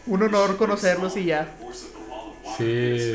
[0.06, 1.54] Un honor conocerlos y ya.
[2.58, 2.64] Sí,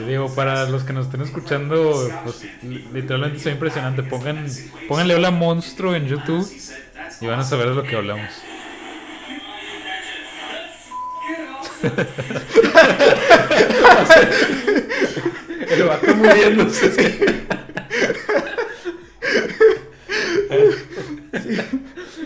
[0.06, 4.02] digo, para los que nos estén escuchando, pues li- literalmente es impresionante.
[4.04, 4.46] Pongan,
[4.88, 6.48] pónganle hola monstruo en YouTube
[7.20, 8.30] y van a saber de lo que hablamos.
[15.70, 16.92] El vato muriéndose.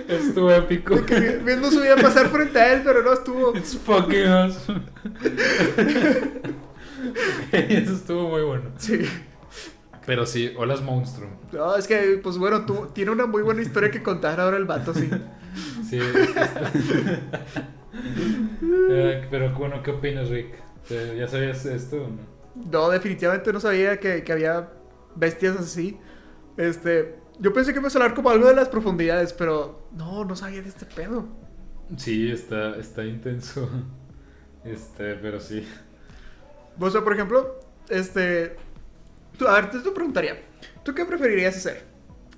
[0.08, 1.04] Estuvo épico.
[1.04, 3.56] Que viendo su vida pasar frente a él, pero no estuvo.
[3.56, 4.82] It's fucking awesome.
[7.52, 8.70] Eso estuvo muy bueno.
[8.78, 9.00] Sí.
[10.04, 11.28] Pero sí, hola monstruo.
[11.52, 14.64] No, es que, pues bueno, tú, tiene una muy buena historia que contar ahora el
[14.64, 15.10] vato, sí.
[15.88, 15.98] Sí.
[18.90, 20.54] Eh, pero bueno, ¿qué opinas, Rick?
[21.16, 22.70] ¿Ya sabías esto o no?
[22.70, 24.68] No, definitivamente no sabía que, que había
[25.14, 25.98] bestias así.
[26.56, 30.36] Este, yo pensé que iba a hablar como algo de las profundidades, pero no, no
[30.36, 31.26] sabía de este pedo.
[31.96, 33.68] Sí, está, está intenso.
[34.64, 35.64] Este, pero sí.
[36.80, 38.56] O sea, por ejemplo, este,
[39.38, 40.42] tú- a ver, te, te preguntaría,
[40.84, 41.84] ¿tú qué preferirías hacer?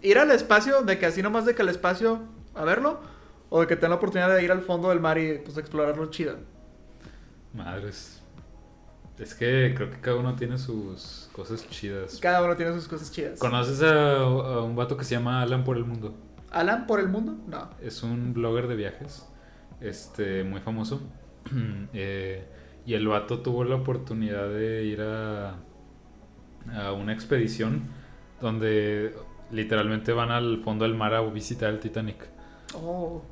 [0.03, 2.22] ¿Ir al espacio, de que así nomás de que al espacio
[2.55, 3.01] a verlo?
[3.51, 6.07] ¿O de que tenga la oportunidad de ir al fondo del mar y pues explorarlo
[6.11, 6.37] chido?
[7.55, 8.22] Madres.
[9.18, 12.18] Es que creo que cada uno tiene sus cosas chidas.
[12.20, 13.38] Cada uno tiene sus cosas chidas.
[13.40, 16.14] ¿Conoces a, a un vato que se llama Alan por el Mundo?
[16.51, 17.37] ¿Alan por el mundo?
[17.46, 17.68] No.
[17.83, 19.27] Es un blogger de viajes,
[19.81, 21.01] este, muy famoso.
[21.94, 22.46] Eh,
[22.88, 25.57] Y el vato tuvo la oportunidad de ir a,
[26.74, 27.83] a una expedición
[28.40, 29.14] donde
[29.51, 32.16] literalmente van al fondo del mar a visitar el Titanic.
[32.72, 33.22] Oh,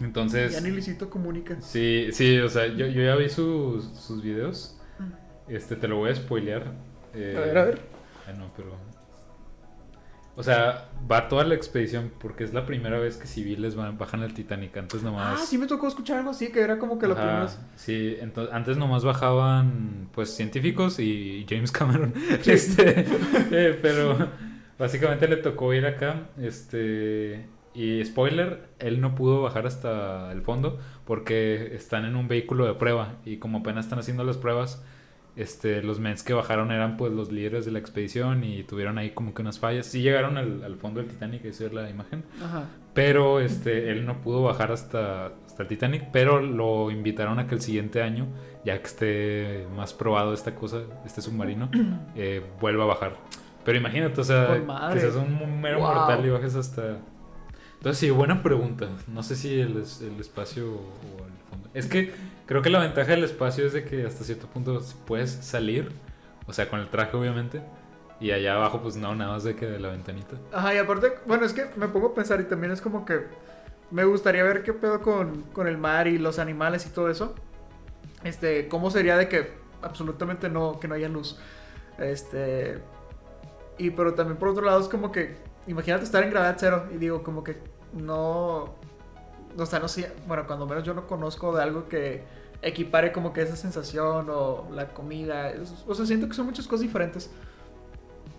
[0.00, 0.54] Entonces...
[0.54, 1.60] ya ni Luisito comunica.
[1.60, 4.78] Sí, sí, o sea, yo, yo ya vi sus, sus videos.
[5.46, 6.72] Este, te lo voy a spoilear.
[7.12, 7.80] Eh, A ver, a ver.
[8.26, 8.70] ah, no, pero...
[10.36, 14.22] O sea, va toda la expedición porque es la primera vez que civiles van, bajan
[14.22, 14.76] al Titanic.
[14.76, 15.40] Antes nomás...
[15.40, 17.48] Ah, sí me tocó escuchar algo así, que era como que lo Ajá, primero.
[17.74, 22.12] Sí, entonces, antes nomás bajaban pues científicos y James Cameron.
[22.46, 23.06] Este,
[23.50, 24.16] eh, pero
[24.78, 26.28] básicamente le tocó ir acá.
[26.38, 32.66] Este, y spoiler, él no pudo bajar hasta el fondo porque están en un vehículo
[32.66, 33.14] de prueba.
[33.24, 34.84] Y como apenas están haciendo las pruebas,
[35.36, 39.10] este, los mens que bajaron eran pues los líderes de la expedición y tuvieron ahí
[39.10, 39.86] como que unas fallas.
[39.86, 42.24] Sí llegaron al, al fondo del Titanic, esa es la imagen.
[42.42, 42.64] Ajá.
[42.94, 47.54] Pero este, él no pudo bajar hasta, hasta el Titanic, pero lo invitaron a que
[47.54, 48.26] el siguiente año,
[48.64, 51.68] ya que esté más probado esta cosa, este submarino,
[52.16, 53.16] eh, vuelva a bajar.
[53.64, 55.88] Pero imagínate, o sea, que seas un mero Wow.
[55.94, 56.98] mortal y bajes hasta...
[57.74, 58.88] Entonces sí, buena pregunta.
[59.06, 61.68] No sé si el, el espacio o el fondo.
[61.74, 62.12] Es que
[62.46, 65.92] creo que la ventaja del espacio es de que hasta cierto punto puedes salir,
[66.46, 67.62] o sea, con el traje obviamente,
[68.20, 70.36] y allá abajo pues no, nada más de que de la ventanita.
[70.52, 73.26] Ajá, y aparte, bueno, es que me pongo a pensar y también es como que
[73.90, 77.34] me gustaría ver qué pedo con, con el mar y los animales y todo eso.
[78.24, 81.38] Este, cómo sería de que absolutamente no, que no haya luz.
[81.98, 82.78] Este,
[83.78, 86.96] y pero también por otro lado es como que, imagínate estar en gravedad cero y
[86.96, 87.58] digo, como que
[87.92, 88.74] no,
[89.56, 92.22] o sea, no sé, bueno, cuando menos yo no conozco de algo que
[92.62, 95.52] equipare como que esa sensación o la comida,
[95.86, 97.30] o sea, siento que son muchas cosas diferentes.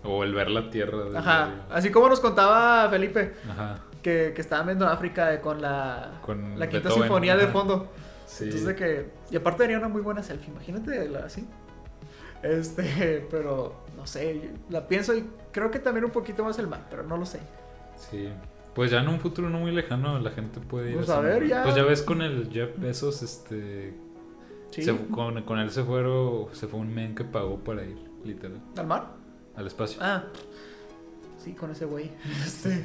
[0.04, 0.98] O el ver la tierra.
[1.16, 3.78] Ajá, así como nos contaba Felipe, Ajá.
[4.02, 7.88] que, que estaban viendo África de- con la, Con la quinta Beethoven, sinfonía de fondo.
[8.26, 8.44] Sí.
[8.44, 9.10] Entonces de que...
[9.30, 11.48] Y aparte haría una muy buena selfie, imagínate la así.
[12.42, 16.86] Este, pero no sé, la pienso y creo que también un poquito más el mar,
[16.90, 17.40] pero no lo sé.
[17.96, 18.28] Sí.
[18.74, 21.46] Pues ya en un futuro no muy lejano la gente puede ir Pues a ver,
[21.46, 21.62] ya.
[21.64, 23.94] Pues ya ves con el Jeff Bezos, este...
[24.70, 27.96] Sí, se- con, con él se fueron, se fue un men que pagó para ir,
[28.24, 29.08] literal, ¿Al mar?
[29.56, 29.98] al espacio.
[30.02, 30.24] Ah,
[31.42, 32.10] sí, con ese güey.
[32.46, 32.84] Este,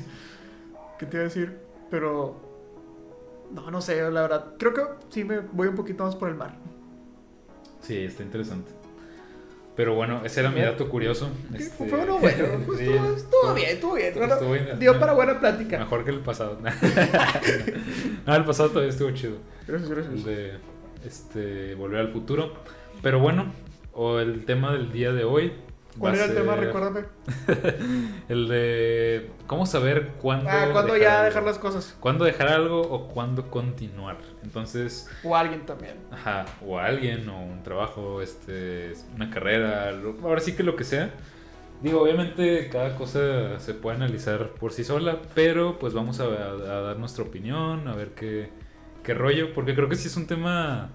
[0.97, 1.59] ¿qué te iba a decir?
[1.91, 2.37] Pero,
[3.51, 6.35] no, no sé, la verdad, creo que sí me voy un poquito más por el
[6.35, 6.55] mar.
[7.81, 8.71] Sí, está interesante.
[9.75, 11.29] Pero bueno, ese era mi dato curioso.
[11.53, 14.07] Este, Fue uno bueno, pues, sí, estuvo, estuvo bien, estuvo bien.
[14.07, 14.79] estuvo bien.
[14.79, 15.79] dio para buena plática.
[15.79, 16.59] Mejor que el pasado.
[18.25, 19.37] no, el pasado todavía estuvo chido.
[19.67, 20.23] Gracias, gracias.
[20.23, 20.57] de
[21.05, 22.53] este volver al futuro.
[23.01, 23.51] Pero bueno,
[23.93, 25.53] o el tema del día de hoy.
[25.97, 26.55] ¿Cuál era el tema?
[26.55, 27.01] Recuérdame.
[28.29, 30.49] El de cómo saber cuándo.
[30.49, 31.25] Ah, ¿cuándo dejar ya algo.
[31.25, 31.95] dejar las cosas?
[31.99, 34.17] Cuándo dejar algo o cuándo continuar.
[34.43, 35.95] Entonces, O alguien también.
[36.11, 40.83] ajá, o alguien, o un trabajo, este, una carrera, lo- ahora sí que lo que
[40.83, 41.11] sea.
[41.81, 46.81] Digo, obviamente cada cosa se puede analizar por sí sola, pero pues vamos a, a
[46.81, 48.49] dar nuestra opinión, a ver qué,
[49.03, 50.89] qué rollo, porque creo que sí es un tema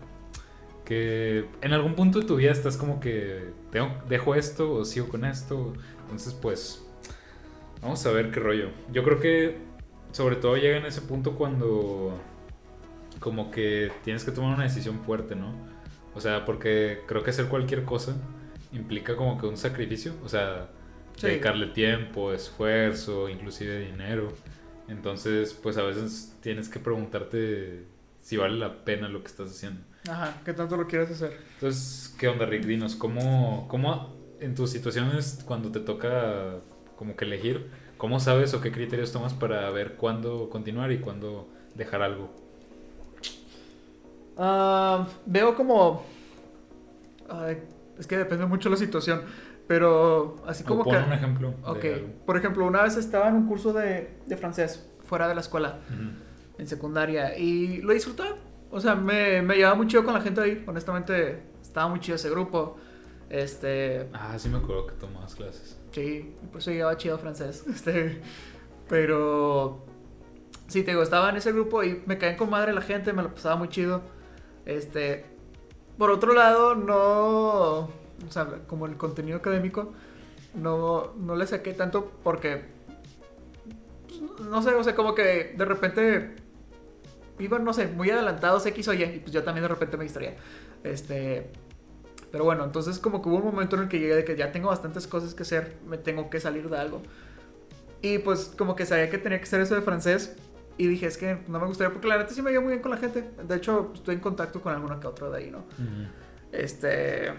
[0.88, 5.06] que en algún punto de tu vida estás como que tengo, dejo esto o sigo
[5.08, 6.82] con esto, entonces pues
[7.82, 8.70] vamos a ver qué rollo.
[8.90, 9.58] Yo creo que
[10.12, 12.18] sobre todo llega en ese punto cuando
[13.20, 15.52] como que tienes que tomar una decisión fuerte, ¿no?
[16.14, 18.16] O sea, porque creo que hacer cualquier cosa
[18.72, 20.70] implica como que un sacrificio, o sea,
[21.16, 21.26] Sí.
[21.26, 24.32] dedicarle tiempo, esfuerzo, inclusive dinero.
[24.88, 27.84] Entonces, pues a veces tienes que preguntarte
[28.22, 29.80] si vale la pena lo que estás haciendo.
[30.08, 31.38] Ajá, ¿qué tanto lo quieres hacer?
[31.54, 32.64] Entonces, ¿qué onda, Rick?
[32.64, 36.60] Dinos, ¿cómo, cómo en tus situaciones cuando te toca
[36.96, 41.48] como que elegir, cómo sabes o qué criterios tomas para ver cuándo continuar y cuándo
[41.74, 42.30] dejar algo?
[44.36, 46.04] Ah, veo como.
[47.98, 49.22] Es que depende mucho de la situación.
[49.66, 51.02] Pero así como pon que.
[51.02, 51.54] un ejemplo.
[51.64, 51.84] Ok,
[52.24, 55.80] por ejemplo, una vez estaba en un curso de, de francés fuera de la escuela,
[56.56, 58.36] en secundaria, y lo disfrutaba.
[58.70, 60.64] O sea, me, me llevaba muy chido con la gente ahí.
[60.66, 62.76] Honestamente, estaba muy chido ese grupo.
[63.30, 64.08] Este.
[64.12, 65.78] Ah, sí me acuerdo que tomabas clases.
[65.92, 67.64] Sí, por eso llevaba chido francés.
[67.74, 68.20] Este,
[68.88, 69.84] pero
[70.66, 73.22] sí, te digo, estaba en ese grupo y me caían con madre la gente, me
[73.22, 74.02] lo pasaba muy chido.
[74.64, 75.24] Este,
[75.96, 79.92] por otro lado, no, o sea, como el contenido académico,
[80.54, 82.64] no, no le saqué tanto porque,
[84.08, 86.36] pues, no sé, o sea, como que de repente
[87.38, 90.04] iban, no sé, muy adelantados X o Y, y pues yo también de repente me
[90.04, 90.36] distraía.
[90.84, 91.50] Este,
[92.30, 94.52] pero bueno, entonces como que hubo un momento en el que llegué de que ya
[94.52, 97.02] tengo bastantes cosas que hacer, me tengo que salir de algo.
[98.02, 100.36] Y pues como que sabía que tenía que hacer eso de francés.
[100.76, 102.82] Y dije, es que no me gustaría porque la neta sí me llevo muy bien
[102.82, 103.28] con la gente.
[103.42, 105.58] De hecho, estoy en contacto con alguna que otra de ahí, ¿no?
[105.58, 106.06] Ujú.
[106.52, 107.32] Este,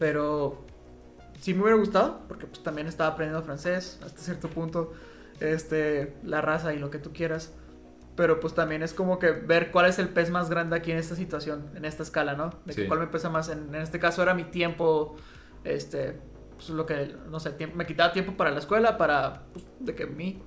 [0.00, 0.64] pero
[1.40, 4.92] sí me hubiera gustado, porque pues también estaba aprendiendo francés hasta cierto punto,
[5.38, 7.52] este, la raza y lo que tú quieras.
[8.22, 10.98] Pero pues también es como que ver cuál es el pez más grande aquí en
[10.98, 12.50] esta situación, en esta escala, ¿no?
[12.64, 12.84] De Sí.
[12.86, 13.48] cuál me pesa más.
[13.48, 15.16] En, en este caso era mi tiempo,
[15.64, 16.20] este,
[16.54, 19.96] pues lo que, no sé, tiemp- me quitaba tiempo para la escuela, para, pues, de
[19.96, 20.40] que mí,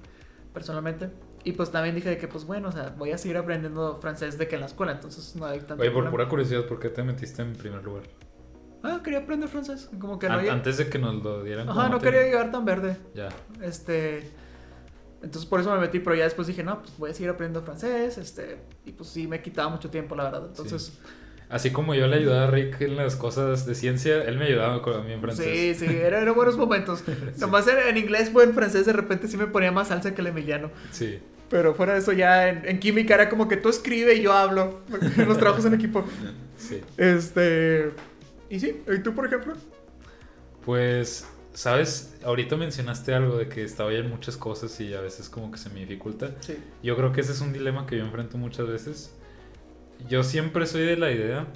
[0.54, 1.10] personalmente.
[1.44, 4.38] Y pues también dije de que, pues bueno, o sea, voy a seguir aprendiendo francés
[4.38, 6.12] de que en la escuela, entonces no hay tanto Oye, por problema.
[6.12, 8.04] pura curiosidad, ¿por qué te metiste en primer lugar?
[8.84, 11.68] Ah, quería aprender francés, como que no An- Antes de que nos lo dieran.
[11.68, 12.96] Ajá, no te- quería llegar tan verde.
[13.14, 13.28] Ya.
[13.62, 14.32] Este.
[15.26, 17.66] Entonces por eso me metí, pero ya después dije, no, pues voy a seguir aprendiendo
[17.66, 18.18] francés.
[18.20, 18.60] Este.
[18.86, 20.46] Y pues sí, me quitaba mucho tiempo, la verdad.
[20.48, 20.94] Entonces.
[21.50, 24.82] Así como yo le ayudaba a Rick en las cosas de ciencia, él me ayudaba
[24.82, 25.78] con mí en Sí, francés.
[25.80, 27.04] sí, eran eran buenos momentos.
[27.40, 30.22] Nomás en, en inglés o en francés de repente sí me ponía más salsa que
[30.22, 30.70] el Emiliano.
[30.92, 31.20] Sí.
[31.50, 34.34] Pero fuera de eso ya en, en química era como que tú escribe y yo
[34.34, 34.82] hablo.
[35.18, 36.04] En los trabajos en equipo.
[36.58, 36.82] Sí.
[36.98, 37.92] Este.
[38.50, 39.54] Y sí, ¿y tú por ejemplo?
[40.66, 42.15] Pues, ¿sabes?
[42.26, 45.58] Ahorita mencionaste algo de que estaba ya en muchas cosas y a veces como que
[45.58, 46.32] se me dificulta.
[46.42, 46.58] Sí.
[46.84, 49.14] Yo creo que ese es un dilema que yo enfrento muchas veces.
[50.10, 51.48] Yo siempre soy de la idea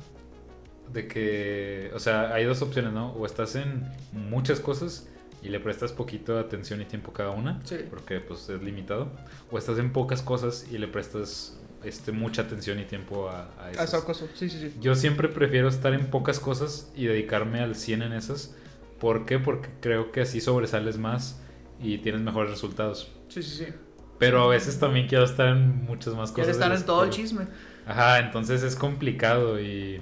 [0.93, 3.11] de que, o sea, hay dos opciones, ¿no?
[3.13, 5.07] O estás en muchas cosas
[5.41, 7.77] y le prestas poquito de atención y tiempo a cada una, Sí.
[7.89, 9.11] porque pues es limitado.
[9.51, 13.65] O estás en pocas cosas y le prestas este, mucha atención y tiempo a, a
[13.65, 13.93] A esas.
[13.93, 14.25] esa cosa.
[14.33, 14.73] Sí, sí, sí.
[14.81, 18.55] Yo siempre prefiero estar en pocas cosas y dedicarme al 100 en esas.
[18.99, 19.39] ¿Por qué?
[19.39, 21.41] Porque creo que así sobresales más
[21.79, 23.11] y tienes mejores resultados.
[23.29, 23.73] Sí, sí, sí.
[24.17, 26.33] Pero a veces también quiero estar en muchas más cosas.
[26.33, 27.47] Quiere de estar en todo el chisme.
[27.85, 30.01] Ajá, entonces es complicado y...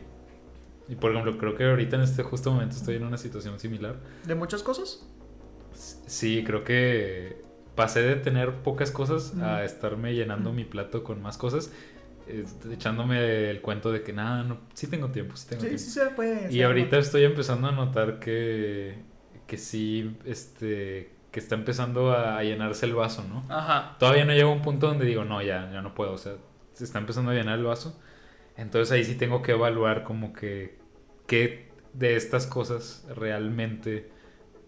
[0.90, 3.98] Y por ejemplo, creo que ahorita en este justo momento estoy en una situación similar.
[4.26, 5.06] ¿De muchas cosas?
[5.74, 7.44] Sí, creo que
[7.76, 11.72] pasé de tener pocas cosas a estarme llenando mi plato con más cosas,
[12.72, 15.84] echándome el cuento de que nada, no, sí tengo tiempo, sí tengo Sí, tiempo.
[15.84, 16.52] sí se puede.
[16.54, 19.00] Y ahorita estoy empezando a notar que,
[19.46, 23.46] que sí, este, que está empezando a, a llenarse el vaso, ¿no?
[23.50, 23.96] Ajá.
[24.00, 26.34] Todavía no llego a un punto donde digo, no, ya, ya no puedo, o sea,
[26.74, 28.00] se está empezando a llenar el vaso.
[28.56, 30.78] Entonces ahí sí tengo que evaluar como que
[31.28, 34.10] qué de estas cosas realmente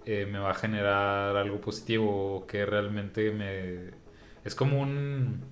[0.06, 3.91] eh, me va a generar algo positivo o que realmente me...
[4.45, 5.43] Es como un...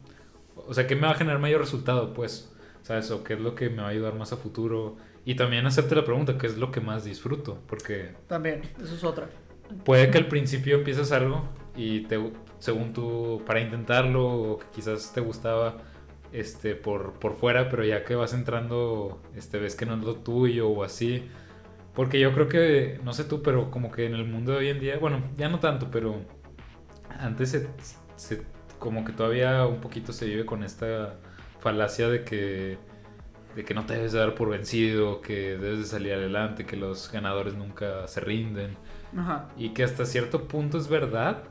[0.68, 2.52] O sea, que me va a generar mayor resultado, pues,
[2.82, 3.10] ¿sabes?
[3.12, 4.98] O qué es lo que me va a ayudar más a futuro.
[5.26, 7.60] Y también hacerte la pregunta, ¿qué es lo que más disfruto?
[7.68, 9.28] Porque También, eso es otra.
[9.84, 11.44] puede que al principio empieces algo
[11.76, 12.20] y te,
[12.60, 15.78] según tú, para intentarlo, o que quizás te gustaba
[16.32, 20.16] este, por, por fuera, pero ya que vas entrando, este, ves que no es lo
[20.18, 21.28] tuyo o así.
[21.94, 24.70] Porque yo creo que, no sé tú, pero como que en el mundo de hoy
[24.70, 26.22] en día, bueno, ya no tanto, pero
[27.20, 27.68] antes se,
[28.16, 28.44] se-
[28.80, 31.16] como que todavía un poquito se vive con esta
[31.60, 32.78] falacia de que
[33.56, 36.78] de que no te debes de dar por vencido, que debes de salir adelante, que
[36.78, 38.78] los ganadores nunca se rinden
[39.18, 39.50] Ajá.
[39.58, 41.44] y que hasta cierto punto es verdad,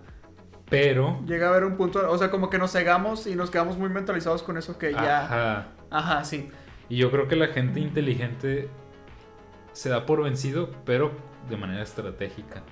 [0.71, 3.77] pero Llega a haber un punto, o sea, como que nos cegamos y nos quedamos
[3.77, 5.25] muy mentalizados con eso que ya...
[5.25, 6.25] Ajá, ajá.
[6.25, 6.49] sí.
[6.89, 8.69] Y yo creo que la gente inteligente
[9.73, 11.11] se da por vencido, pero
[11.51, 12.63] de manera estratégica.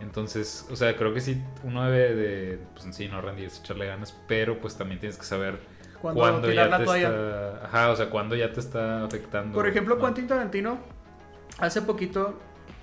[0.00, 4.16] Entonces, o sea, creo que sí, uno debe de, pues sí, no rendirse, echarle ganas,
[4.26, 5.60] pero pues también tienes que saber
[6.00, 7.08] cuándo ya la te toalla.
[7.08, 7.66] está...
[7.66, 9.54] Ajá, o sea, cuándo ya te está afectando.
[9.54, 10.04] Por ejemplo, más.
[10.04, 10.78] Quentin Tarantino,
[11.58, 12.38] hace poquito,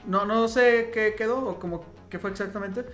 [0.05, 2.85] no, no sé qué quedó o como qué fue exactamente,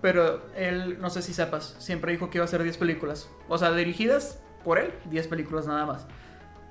[0.00, 3.30] pero él, no sé si sepas, siempre dijo que iba a hacer 10 películas.
[3.48, 6.06] O sea, dirigidas por él, 10 películas nada más.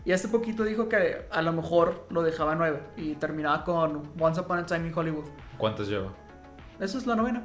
[0.05, 4.39] Y hace poquito dijo que a lo mejor lo dejaba 9 y terminaba con Once
[4.39, 5.25] Upon a Time in Hollywood.
[5.57, 6.13] ¿Cuántas lleva?
[6.79, 7.43] Esa es la novena.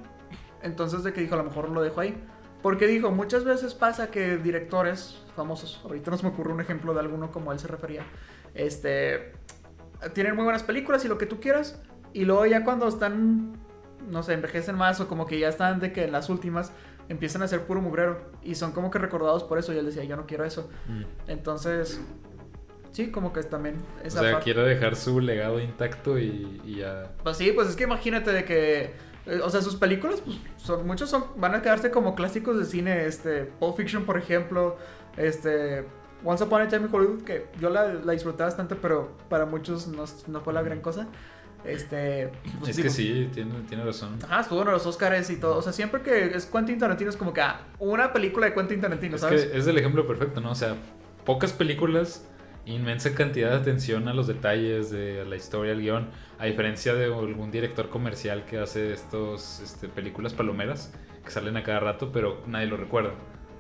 [0.63, 2.17] Entonces, de que dijo, a lo mejor lo dejo ahí.
[2.63, 6.95] Porque dijo, muchas veces pasa que directores famosos, ahorita no se me ocurre un ejemplo
[6.95, 8.03] de alguno como él se refería,
[8.55, 9.33] este,
[10.15, 13.55] tienen muy buenas películas y lo que tú quieras, y luego ya cuando están,
[14.09, 16.71] no sé, envejecen más o como que ya están de que en las últimas
[17.09, 20.05] empiezan a ser puro mugrero y son como que recordados por eso y él decía,
[20.05, 20.71] yo no quiero eso.
[21.27, 22.01] Entonces,
[22.93, 26.77] sí, como que también O esa sea, parte- quiero dejar su legado intacto y, y
[26.77, 27.11] ya...
[27.25, 28.93] Pues sí, pues es que imagínate de que.
[29.27, 32.65] Eh, O sea, sus películas, pues son, muchos son, van a quedarse como clásicos de
[32.65, 33.07] cine.
[33.07, 34.77] Este, Pulp Fiction, por ejemplo.
[35.17, 35.85] Este.
[36.25, 39.89] Once Upon a Time in Hollywood, que yo la, la disfruté bastante, pero para muchos
[39.89, 41.09] no, no fue la gran cosa.
[41.65, 42.31] Este.
[42.59, 44.19] pues es digo, que sí, tiene, tiene razón.
[44.25, 45.57] Ajá, estuvo en los Oscars y todo.
[45.57, 48.81] O sea, siempre que es Quentin Tarantino es como que ah, una película de Quentin
[48.81, 49.47] Tarantino, Es ¿sabes?
[49.47, 50.51] que es el ejemplo perfecto, ¿no?
[50.51, 50.77] O sea,
[51.25, 52.27] pocas películas,
[52.67, 56.09] inmensa cantidad de atención a los detalles, de la historia, al guion,
[56.43, 60.91] a diferencia de algún director comercial que hace estos este, películas palomeras
[61.25, 63.13] que salen a cada rato, pero nadie lo recuerda.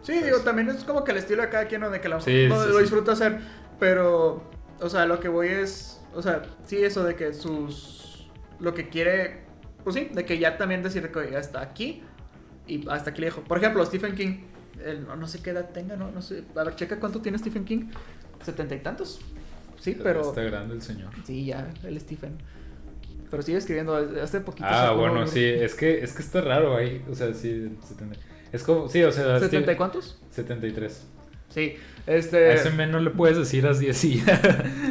[0.02, 1.90] Sí, digo, también es como que el estilo de cada quien, ¿no?
[1.90, 2.80] de que la, Sí, lo, sí, lo sí.
[2.80, 3.38] disfruta hacer,
[3.78, 8.28] pero o sea, lo que voy es, o sea, sí, eso de que sus,
[8.58, 9.44] lo que quiere,
[9.84, 12.02] pues sí, de que ya también decir que ya está aquí
[12.66, 13.42] y hasta aquí le dejo.
[13.42, 14.38] Por ejemplo, Stephen King,
[15.06, 17.64] no, no sé qué edad tenga, no, no sé, a ver, checa cuánto tiene Stephen
[17.64, 17.90] King,
[18.42, 19.20] setenta y tantos.
[19.78, 20.22] Sí, pero...
[20.22, 21.12] Está grande el señor.
[21.24, 22.38] Sí, ya, el Stephen.
[23.32, 24.68] Pero sigue escribiendo, hace poquito.
[24.70, 27.02] Ah, bueno, sí, es que, es que está raro ahí.
[27.10, 28.16] O sea, sí, 70.
[28.52, 30.20] Es como, sí, o sea, ¿70 y Steve- cuántos?
[30.32, 31.06] 73.
[31.48, 31.76] Sí,
[32.06, 32.52] A este...
[32.52, 34.22] ese men no le puedes decir así así.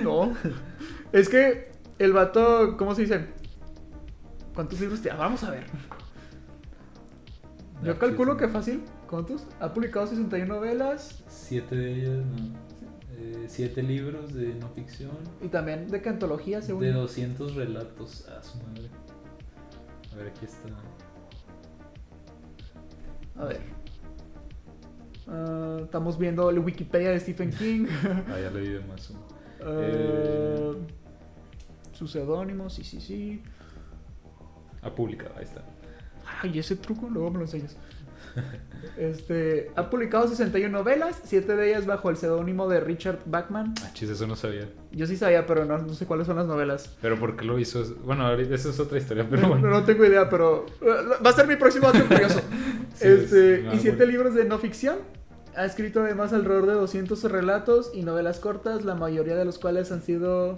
[0.01, 0.33] No.
[1.13, 1.69] Es que
[1.99, 3.25] el vato, ¿cómo se dice?
[4.55, 5.19] ¿Cuántos libros tiene?
[5.19, 5.65] Vamos a ver.
[7.83, 8.81] Yo calculo que fácil.
[9.07, 9.45] ¿Cuántos?
[9.59, 12.70] Ha publicado 61 novelas Siete de ellas, no.
[13.24, 15.11] Eh, siete libros de no ficción.
[15.43, 16.82] y también de que antología, según.
[16.84, 18.28] De 200 relatos.
[18.30, 18.89] A su madre.
[20.11, 20.67] A ver, aquí está.
[23.39, 23.59] A ver.
[25.28, 27.86] Ah, estamos viendo el Wikipedia de Stephen King.
[28.28, 29.11] Ah, ya leí de más.
[29.61, 30.74] Ah, Eh.
[31.93, 33.43] Su seudónimo, sí, sí, sí.
[34.82, 35.61] Ha publicado, ahí está.
[36.41, 37.78] Ay, ese truco, luego me lo enseñas.
[38.97, 43.73] Este, ha publicado 61 novelas, 7 de ellas bajo el seudónimo de Richard Bachman.
[43.84, 44.67] Ah, chis, eso no sabía.
[44.91, 46.95] Yo sí sabía, pero no, no sé cuáles son las novelas.
[47.01, 47.84] Pero ¿por qué lo hizo?
[48.03, 49.69] Bueno, ahorita esa es otra historia, pero No, bueno.
[49.69, 52.41] no tengo idea, pero uh, va a ser mi próximo dato curioso.
[52.95, 54.11] Sí, este, es- y siete bueno.
[54.11, 54.97] libros de no ficción.
[55.55, 59.91] Ha escrito además alrededor de 200 relatos y novelas cortas, la mayoría de los cuales
[59.91, 60.55] han sido.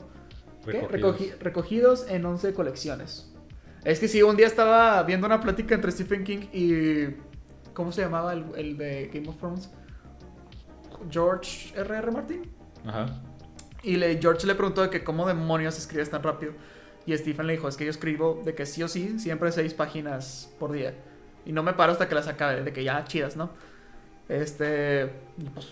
[0.66, 0.92] Recogidos.
[1.20, 3.32] Recogi- recogidos en 11 colecciones.
[3.86, 7.16] Es que sí, un día estaba viendo una plática entre Stephen King y...
[7.74, 9.70] ¿Cómo se llamaba el, el de Game of Thrones?
[11.10, 12.12] George R.R.
[12.12, 12.50] Martin.
[12.86, 13.22] Ajá.
[13.82, 16.54] Y le, George le preguntó de que cómo demonios escribes tan rápido.
[17.06, 19.74] Y Stephen le dijo, es que yo escribo de que sí o sí, siempre seis
[19.74, 20.94] páginas por día.
[21.46, 23.50] Y no me paro hasta que las acabe, de que ya chidas, ¿no?
[24.30, 25.12] Este...
[25.54, 25.68] pues,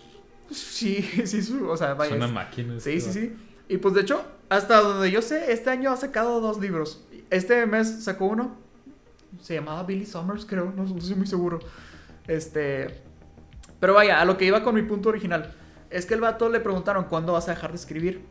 [0.52, 2.12] sí, sí, su- o sea, vaya.
[2.12, 2.78] es una máquina.
[2.80, 3.36] Sí, sí, sí.
[3.70, 7.06] Y pues de hecho, hasta donde yo sé, este año ha sacado dos libros.
[7.30, 8.58] Este mes sacó uno.
[9.40, 11.60] Se llamaba Billy Summers, creo, no, no estoy muy seguro.
[12.28, 13.02] Este.
[13.80, 15.54] Pero vaya, a lo que iba con mi punto original.
[15.90, 18.22] Es que el vato le preguntaron cuándo vas a dejar de escribir.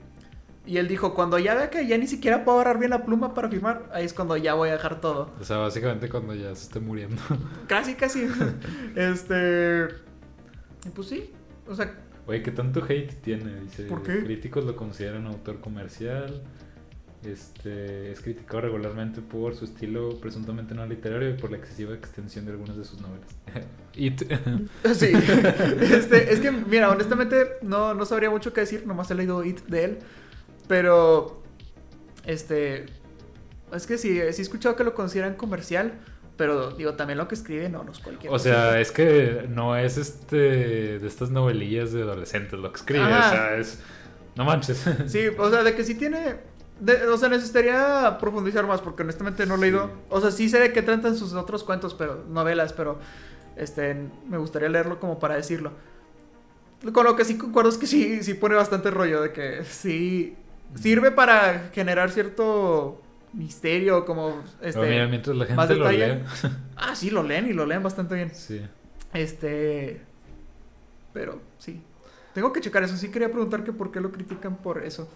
[0.66, 3.34] Y él dijo, cuando ya vea que ya ni siquiera puedo agarrar bien la pluma
[3.34, 5.30] para firmar, ahí es cuando ya voy a dejar todo.
[5.40, 7.20] O sea, básicamente cuando ya se esté muriendo.
[7.66, 8.28] Casi, casi.
[8.96, 9.88] este.
[10.94, 11.32] Pues sí.
[11.68, 11.92] O sea,
[12.26, 13.60] Oye, ¿qué tanto hate tiene?
[13.60, 14.22] Dice, ¿Por qué?
[14.22, 16.42] críticos lo consideran autor comercial.
[17.24, 22.46] Este, es criticado regularmente por su estilo presuntamente no literario y por la excesiva extensión
[22.46, 23.28] de algunas de sus novelas.
[23.94, 24.22] It.
[24.94, 25.12] Sí.
[25.82, 29.60] Este, es que, mira, honestamente no, no sabría mucho qué decir, nomás he leído It
[29.66, 29.98] de él.
[30.66, 31.42] Pero,
[32.24, 32.86] este,
[33.74, 35.92] es que sí, sí he escuchado que lo consideran comercial,
[36.38, 39.76] pero digo, también lo que escribe no, no es cualquier o sea, es que no
[39.76, 43.02] es este de estas novelillas de adolescentes lo que escribe.
[43.02, 43.28] Ajá.
[43.28, 43.78] O sea, es.
[44.36, 44.82] No manches.
[45.06, 46.36] Sí, o sea, de que sí tiene...
[46.80, 49.86] de- o sea, necesitaría profundizar más porque honestamente no he leído...
[49.86, 49.92] Sí.
[50.10, 52.98] O sea, sí sé de qué tratan sus otros cuentos, pero novelas, pero
[53.56, 53.96] este,
[54.28, 55.72] me gustaría leerlo como para decirlo.
[56.92, 60.34] Con lo que sí concuerdo es que sí, sí pone bastante rollo de que sí
[60.74, 63.00] sirve para generar cierto
[63.34, 64.80] misterio, como este...
[64.88, 66.22] Mira, mientras la más gente lo lee.
[66.76, 68.34] Ah, sí, lo leen y lo leen bastante bien.
[68.34, 68.62] sí.
[69.12, 70.00] Este.
[71.12, 71.82] Pero sí.
[72.32, 72.96] Tengo que checar eso.
[72.96, 75.08] Sí quería preguntar que por qué lo critican por eso.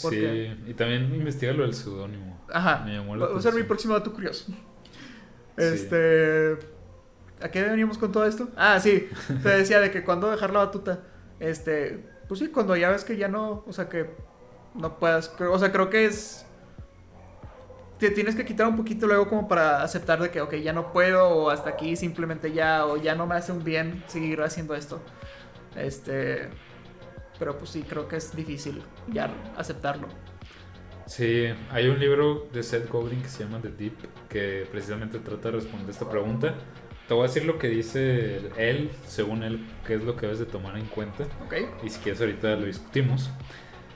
[0.00, 2.40] ¿Por Sí, y también investiga lo del seudónimo.
[2.52, 2.82] Ajá.
[2.84, 4.52] Me llamó la Va a ser mi próximo dato curioso.
[5.56, 6.56] Este.
[7.40, 8.48] ¿A qué veníamos con todo esto?
[8.56, 9.08] Ah, sí.
[9.42, 11.00] Te decía de que cuando dejar la batuta.
[11.40, 12.04] Este.
[12.28, 13.64] Pues sí, cuando ya ves que ya no.
[13.66, 14.10] O sea, que
[14.74, 15.34] no puedas.
[15.40, 16.44] O sea, creo que es.
[17.98, 20.92] Te tienes que quitar un poquito luego como para aceptar de que, ok, ya no
[20.92, 24.76] puedo, o hasta aquí simplemente ya, o ya no me hace un bien seguir haciendo
[24.76, 25.00] esto.
[25.74, 26.48] Este.
[27.38, 28.82] Pero pues sí, creo que es difícil
[29.12, 30.08] ya aceptarlo.
[31.06, 33.94] Sí, hay un libro de Seth Godin que se llama The Deep
[34.28, 36.54] que precisamente trata de responder esta pregunta.
[37.06, 40.38] Te voy a decir lo que dice él, según él, qué es lo que debes
[40.38, 41.24] de tomar en cuenta.
[41.46, 41.54] ¿Ok?
[41.82, 43.30] Y si quieres ahorita lo discutimos.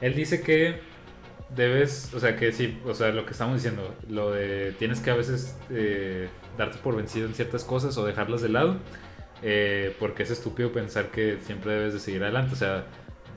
[0.01, 0.81] Él dice que
[1.55, 5.11] debes, o sea, que sí, o sea, lo que estamos diciendo, lo de tienes que
[5.11, 8.77] a veces eh, darte por vencido en ciertas cosas o dejarlas de lado,
[9.43, 12.87] eh, porque es estúpido pensar que siempre debes de seguir adelante, o sea,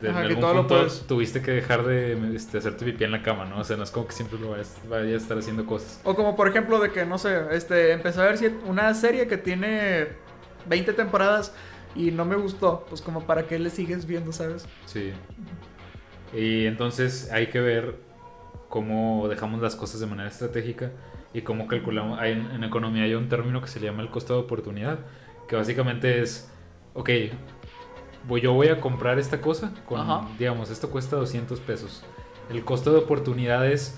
[0.02, 1.02] de, Ajá, en que algún todo lo puedes.
[1.08, 3.60] tuviste que dejar de este, hacerte pipí en la cama, ¿no?
[3.60, 6.02] O sea, no es como que siempre lo vayas, vayas a estar haciendo cosas.
[6.04, 9.28] O como por ejemplo de que, no sé, este, empecé a ver si- una serie
[9.28, 10.08] que tiene
[10.68, 11.54] 20 temporadas
[11.96, 12.86] y no me gustó.
[12.90, 14.68] Pues como para qué le sigues viendo, ¿sabes?
[14.86, 15.12] Sí.
[16.34, 17.96] Y entonces hay que ver
[18.70, 20.92] cómo dejamos las cosas de manera estratégica
[21.34, 22.20] y cómo calculamos.
[22.20, 25.00] Hay, en, en economía hay un término que se llama el costo de oportunidad,
[25.48, 26.52] que básicamente es,
[26.94, 27.10] ok,
[28.28, 30.28] voy, yo voy a comprar esta cosa, con, Ajá.
[30.38, 32.04] digamos, esto cuesta 200 pesos.
[32.50, 33.98] el costo de oportunidad es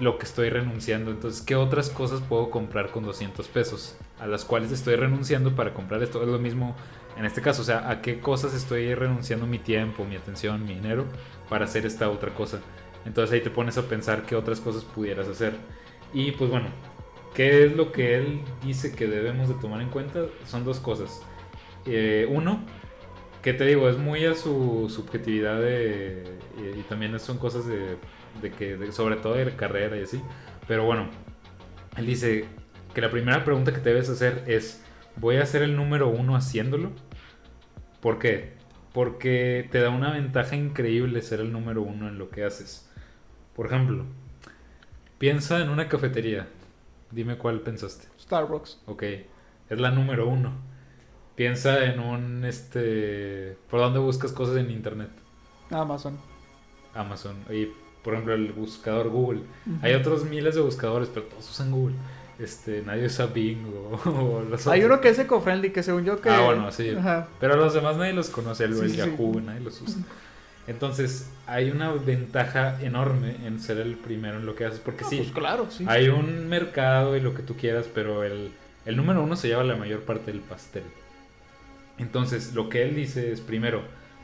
[0.00, 1.10] lo que estoy renunciando.
[1.10, 3.96] Entonces, ¿qué otras cosas puedo comprar con 200 pesos?
[4.18, 6.22] A las cuales estoy renunciando para comprar esto.
[6.22, 6.74] Es lo mismo
[7.18, 10.74] en este caso, o sea, ¿a qué cosas estoy renunciando mi tiempo, mi atención, mi
[10.74, 11.04] dinero
[11.48, 12.60] para hacer esta otra cosa?
[13.04, 15.54] Entonces ahí te pones a pensar qué otras cosas pudieras hacer.
[16.14, 16.68] Y pues bueno,
[17.34, 20.26] ¿qué es lo que él dice que debemos de tomar en cuenta?
[20.46, 21.22] Son dos cosas.
[21.86, 22.60] Eh, uno,
[23.42, 26.24] que te digo, es muy a su subjetividad de,
[26.58, 27.96] y, y también son cosas de,
[28.42, 30.20] de que, de- sobre todo de carrera y así.
[30.66, 31.08] Pero bueno,
[31.96, 32.46] él dice
[32.94, 34.82] que la primera pregunta que te debes hacer es,
[35.16, 36.92] ¿voy a ser el número uno haciéndolo?
[38.00, 38.52] ¿Por qué?
[38.92, 42.88] Porque te da una ventaja increíble ser el número uno en lo que haces.
[43.54, 44.04] Por ejemplo,
[45.18, 46.48] piensa en una cafetería.
[47.10, 48.08] Dime cuál pensaste.
[48.20, 48.80] Starbucks.
[48.86, 50.52] Ok, es la número uno.
[51.38, 53.56] Piensa en un, este...
[53.70, 55.08] ¿Por dónde buscas cosas en internet?
[55.70, 56.18] Amazon.
[56.94, 57.36] Amazon.
[57.48, 57.68] Y,
[58.02, 59.42] por ejemplo, el buscador Google.
[59.80, 61.94] Hay otros miles de buscadores, pero todos usan Google.
[62.40, 64.94] Este, nadie usa Bing o, o los Hay otros.
[64.94, 66.28] uno que es eco-friendly, que según yo que...
[66.28, 66.90] Ah, bueno, sí.
[66.90, 67.28] Ajá.
[67.38, 68.98] Pero los demás nadie los conoce, el, Sí, el sí, sí.
[69.08, 70.02] Yahoo, nadie los usa.
[70.66, 75.08] Entonces, hay una ventaja enorme en ser el primero en lo que haces, porque Ah,
[75.08, 75.84] sí, Pues claro, sí.
[75.88, 78.50] hay un mercado y lo que tú quieras, pero el,
[78.86, 80.82] el número uno se lleva la mayor parte del pastel.
[81.98, 83.82] Entonces, lo que él dice es, primero,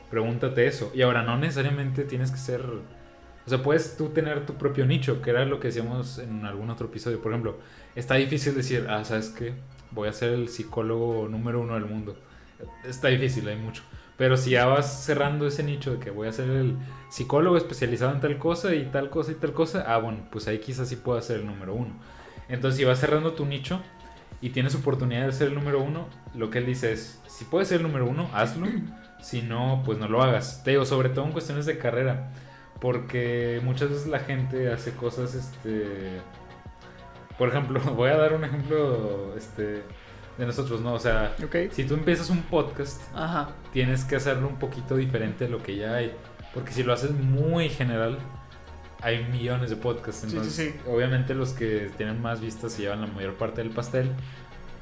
[0.09, 0.91] pregúntate eso.
[0.93, 2.61] Y ahora, no necesariamente tienes que ser...
[2.61, 6.69] O sea, puedes tú tener tu propio nicho, que era lo que decíamos en algún
[6.69, 7.21] otro episodio.
[7.21, 7.59] Por ejemplo,
[7.95, 9.53] está difícil decir, ah, ¿sabes qué?
[9.91, 12.17] Voy a ser el psicólogo número uno del mundo.
[12.83, 13.83] Está difícil, hay mucho.
[14.17, 16.77] Pero si ya vas cerrando ese nicho de que voy a ser el
[17.09, 20.59] psicólogo especializado en tal cosa y tal cosa y tal cosa, ah, bueno, pues ahí
[20.59, 21.93] quizás sí pueda ser el número uno.
[22.47, 23.81] Entonces, si vas cerrando tu nicho
[24.41, 27.67] y tienes oportunidad de ser el número uno, lo que él dice es, si puedes
[27.67, 28.67] ser el número uno, hazlo.
[29.21, 30.61] Si no, pues no lo hagas.
[30.63, 32.29] Te digo, sobre todo en cuestiones de carrera.
[32.79, 36.19] Porque muchas veces la gente hace cosas, este...
[37.37, 39.81] Por ejemplo, voy a dar un ejemplo, este...
[40.37, 40.93] De nosotros, ¿no?
[40.93, 41.71] O sea, Ok.
[41.71, 43.49] si tú empiezas un podcast, Ajá.
[43.71, 46.13] tienes que hacerlo un poquito diferente de lo que ya hay.
[46.53, 48.19] Porque si lo haces muy general,
[49.05, 50.21] hay millones de podcasts.
[50.21, 50.79] Sí, sí, Entonces, sí.
[50.89, 54.09] obviamente los que tienen más vistas se llevan la mayor parte del pastel.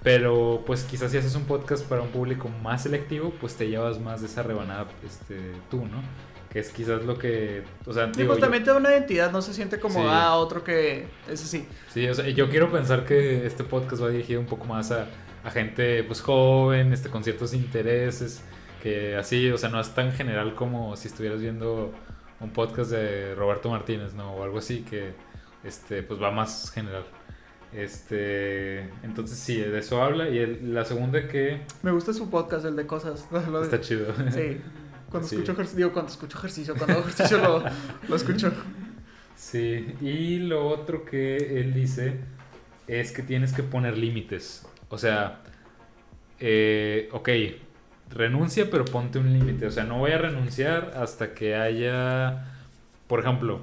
[0.02, 4.00] Pero pues quizás si haces un podcast para un público más selectivo, pues te llevas
[4.02, 5.40] más de esa rebanada este,
[5.72, 6.02] tú, ¿no?
[6.50, 7.64] Que es quizás lo que...
[7.86, 10.06] O sea, digo, pues yo- también te da una identidad, no se siente como, Sí.
[10.10, 11.66] ah, otro que es así.
[11.90, 15.08] Sí, o sea, yo quiero pensar que este podcast va dirigido un poco más a,
[15.44, 18.44] a gente pues joven, este, con ciertos intereses,
[18.82, 21.94] que así, o sea, no es tan general como si estuvieras viendo
[22.40, 24.34] un podcast de Roberto Martínez, ¿no?
[24.34, 25.14] O algo así que,
[25.64, 27.06] este, pues va más general.
[27.74, 30.30] Este, entonces sí, de eso habla.
[30.30, 33.28] Y el- la segunda que Me gusta su podcast, el de cosas.
[33.32, 34.14] De- está chido.
[34.32, 34.58] Sí.
[35.10, 35.36] Cuando Sí.
[35.36, 37.64] escucho ejercicio, digo, cuando escucho ejercicio, cuando hago ejercicio lo,
[38.10, 38.52] lo escucho.
[39.36, 42.16] Sí, y lo otro que él dice
[42.88, 44.66] es que tienes que poner límites.
[44.90, 45.44] O sea,
[46.40, 47.30] eh, ok,
[48.12, 49.66] renuncia, pero ponte un límite.
[49.68, 52.46] O sea, no voy a renunciar hasta que haya,
[53.08, 53.62] por ejemplo,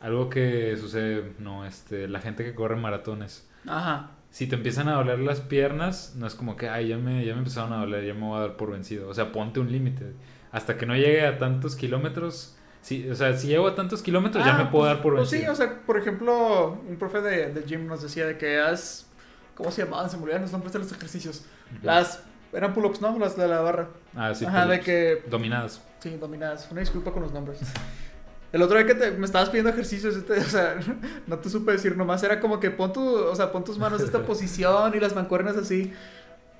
[0.00, 3.48] algo que sucede, no, este, la gente que corre maratones.
[3.66, 4.10] Ajá.
[4.30, 7.32] Si te empiezan a doler las piernas, no es como que, ay, ya me, ya
[7.34, 9.08] me empezaron a doler, ya me voy a dar por vencido.
[9.08, 10.12] O sea, ponte un límite.
[10.52, 12.56] Hasta que no llegue a tantos kilómetros.
[12.80, 15.14] Si, o sea, si llego a tantos kilómetros, ya Ah, me puedo pues- dar por
[15.16, 15.54] pues vencido.
[15.54, 19.06] sí, o sea, por ejemplo, un profe de, de gym nos decía de que haz.
[19.54, 20.08] ¿Cómo se llamaban?
[20.10, 21.44] Se me olvidaron los nombres de los ejercicios.
[21.82, 22.24] Las.
[22.52, 23.18] Eran pull-ups, ¿no?
[23.18, 23.88] Las de la barra.
[24.14, 25.22] Ah, sí, Ajá, de que.
[25.28, 25.80] Dominadas.
[26.00, 26.68] Sí, dominadas.
[26.70, 27.58] Una disculpa con los nombres.
[28.52, 30.76] El otro día que te- me estabas pidiendo ejercicios, este, o sea,
[31.26, 34.00] no te supe decir nomás, era como que pon, tu, o sea, pon tus manos
[34.00, 35.92] en esta posición y las mancuernas así.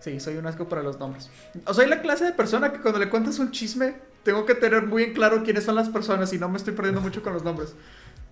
[0.00, 1.30] Sí, soy un asco para los nombres.
[1.66, 4.84] O soy la clase de persona que cuando le cuentas un chisme, tengo que tener
[4.86, 7.44] muy en claro quiénes son las personas y no me estoy perdiendo mucho con los
[7.44, 7.74] nombres.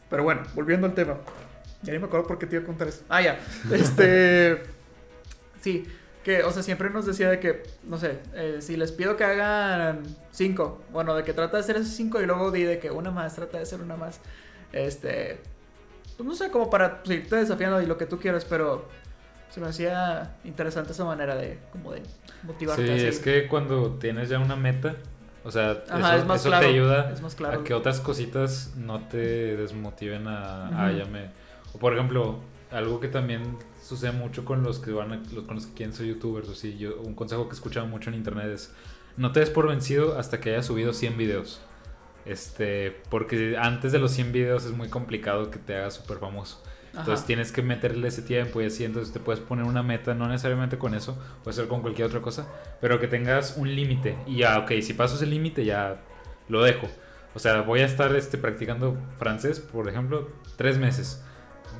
[0.08, 1.14] Pero bueno, volviendo al tema.
[1.82, 3.02] Ya ni me acuerdo por qué te iba a contar eso.
[3.08, 3.38] Ah, ya.
[3.70, 4.62] Este.
[5.60, 5.84] Sí,
[6.24, 9.24] que, o sea, siempre nos decía de que, no sé, eh, si les pido que
[9.24, 10.02] hagan
[10.32, 13.10] cinco, bueno, de que trata de hacer esos cinco y luego di de que una
[13.10, 14.20] más, trata de hacer una más.
[14.72, 15.40] Este.
[16.16, 18.86] Pues no sé, como para seguirte desafiando y lo que tú quieras, pero
[19.50, 22.02] se me hacía interesante esa manera de, como de
[22.42, 22.86] motivarte.
[22.86, 23.06] Sí, así.
[23.06, 24.96] es que cuando tienes ya una meta,
[25.42, 27.60] o sea, Ajá, eso, es más eso claro, te ayuda es más claro.
[27.60, 30.98] a que otras cositas no te desmotiven a, a Ujú.
[30.98, 31.30] ya me...
[31.72, 32.40] O por ejemplo,
[32.70, 33.56] algo que también
[33.90, 36.54] sucede mucho con los que van a, los, con los que quieren ser youtubers o
[36.54, 38.72] sí, yo, un consejo que he escuchado mucho en internet es
[39.16, 41.60] no te des por vencido hasta que hayas subido 100 videos.
[42.24, 46.62] Este, porque antes de los 100 videos es muy complicado que te hagas súper famoso.
[46.90, 47.26] Entonces Ajá.
[47.26, 50.78] tienes que meterle ese tiempo y así, entonces te puedes poner una meta, no necesariamente
[50.78, 52.46] con eso, puede ser con cualquier otra cosa,
[52.80, 54.16] pero que tengas un límite.
[54.26, 56.00] Y ya, ok, si paso ese límite ya
[56.48, 56.88] lo dejo.
[57.34, 61.22] O sea, voy a estar este, practicando francés, por ejemplo, tres meses.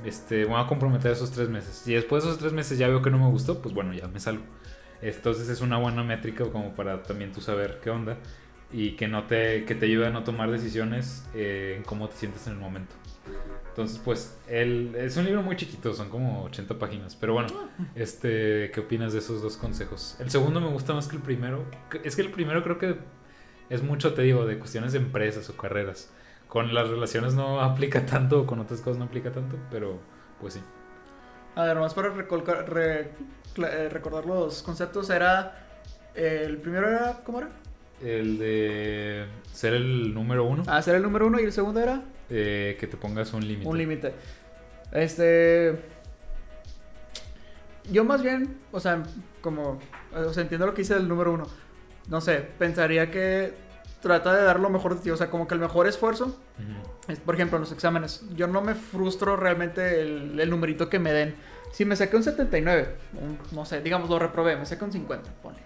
[0.05, 1.87] Este, voy a comprometer esos tres meses.
[1.87, 4.09] Y después de esos tres meses ya veo que no me gustó, pues bueno, ya
[4.09, 4.45] me salgo.
[5.03, 8.19] Entonces es una buena métrica como para también tú saber qué onda
[8.73, 12.17] y que no te que te ayude a no tomar decisiones eh, en cómo te
[12.17, 12.95] sientes en el momento.
[13.71, 17.17] Entonces, pues, es un libro muy chiquito, son como 80 páginas.
[17.17, 17.49] Pero bueno,
[17.95, 20.17] este, ¿qué opinas de esos dos consejos?
[20.19, 21.65] El segundo me gusta más que el primero.
[22.05, 22.97] Es que el primero creo que
[23.71, 26.11] es mucho, te digo, de cuestiones de empresas o carreras.
[26.51, 29.99] Con las relaciones no aplica tanto, con otras cosas no aplica tanto, pero
[30.39, 30.61] pues sí.
[31.55, 33.11] A ver, más para re-
[33.57, 35.67] eh, recordar los conceptos, era.
[36.15, 37.21] eh, el primero era.
[37.25, 37.49] ¿Cómo era?
[38.03, 42.03] El de ser el número uno, Ah, ser el número uno y el segundo era.
[42.31, 43.69] eh, que te pongas un límite.
[43.69, 44.15] Un límite.
[44.93, 45.79] Este.
[47.91, 49.03] Yo más bien, o sea,
[49.41, 49.79] como.
[50.15, 51.47] O sea, entiendo lo que dice el número uno.
[52.09, 53.53] No sé, pensaría que
[54.01, 55.11] trata de dar lo mejor de ti.
[55.11, 56.27] O sea, como que el mejor esfuerzo.
[56.27, 57.13] Ujú.
[57.13, 58.23] es, por ejemplo, en los exámenes.
[58.35, 61.35] Yo no me frustro realmente el, el numerito que me den.
[61.73, 65.31] Si me saqué un 79, un- no sé, digamos lo reprobé, me saqué un 50,
[65.43, 65.61] ponle.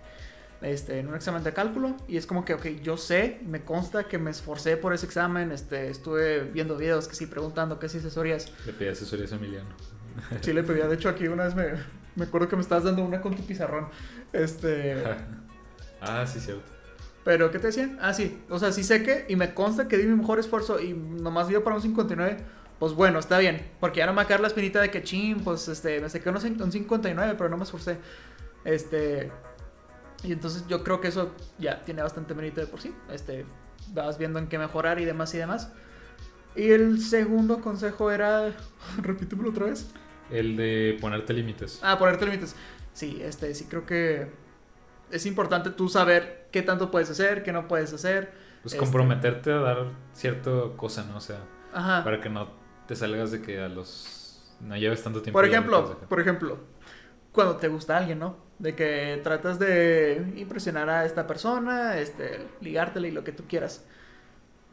[0.62, 4.05] Este, en un examen de cálculo y es como que, ok, yo sé, me consta
[4.05, 7.99] que me esforcé por ese examen, este, estuve viendo videos, que sí, preguntando, que sí,
[7.99, 8.51] asesorías.
[8.64, 9.68] Le pedí asesorías a Emiliano.
[10.41, 10.87] Sí, le pedía.
[10.87, 11.64] De hecho, aquí una vez me,
[12.14, 13.89] me acuerdo que me estabas dando una con tu pizarrón.
[14.32, 15.03] Este.
[16.01, 16.70] ah, sí, cierto.
[17.25, 17.99] Pero, ¿qué te decían?
[18.03, 18.39] Ah, sí.
[18.51, 19.25] O sea, sí sé que.
[19.29, 20.79] Y me consta que di mi mejor esfuerzo.
[20.79, 22.37] Y nomás dio para un 59.
[22.79, 23.66] Pues bueno, está bien.
[23.81, 25.41] Porque ya no me va a caer la espinita de que chin.
[25.41, 26.01] Pues este.
[26.01, 27.97] Me saqué un 59, pero no me esforcé.
[28.64, 29.31] Este.
[30.22, 32.95] Y entonces yo creo que eso ya tiene bastante mérito de por sí.
[33.11, 33.47] Este.
[33.95, 35.70] Vas viendo en qué mejorar y demás y demás.
[36.55, 38.53] Y el segundo consejo era.
[39.03, 39.87] Repítemelo otra vez.
[40.31, 41.81] El de ponerte límites.
[41.83, 42.55] Ah, ponerte límites.
[42.93, 44.29] Sí, este, sí creo que
[45.11, 48.33] es importante tú saber qué tanto puedes hacer, qué no puedes hacer.
[48.63, 51.17] Pues este- comprometerte a dar cierta cosa, ¿no?
[51.19, 51.41] O sea,
[51.73, 52.03] Ajá.
[52.05, 52.49] para que no
[52.87, 54.55] te salgas de que a los...
[54.61, 55.37] No lleves tanto tiempo.
[55.39, 56.59] Por ejemplo, por ejemplo,
[57.33, 58.37] cuando te gusta alguien, ¿no?
[58.59, 63.85] De que tratas de impresionar a esta persona, este, ligártela y lo que tú quieras.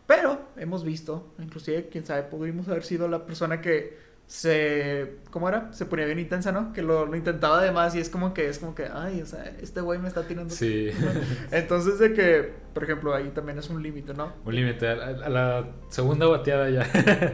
[0.06, 3.98] Pero hemos visto, inclusive, quién sabe, pudimos haber sido la persona que
[4.34, 5.74] se, ¿cómo era?
[5.74, 6.72] Se ponía bien intensa, ¿no?
[6.72, 9.44] Que lo, lo intentaba además y es como que, es como que, ay, o sea,
[9.62, 10.54] este güey me está tirando.
[10.56, 10.90] Sí,
[11.52, 14.32] Entonces de que, por ejemplo, ahí también es un límite, ¿no?
[14.46, 14.88] un límite.
[14.88, 16.86] A, la- a la segunda bateada ya.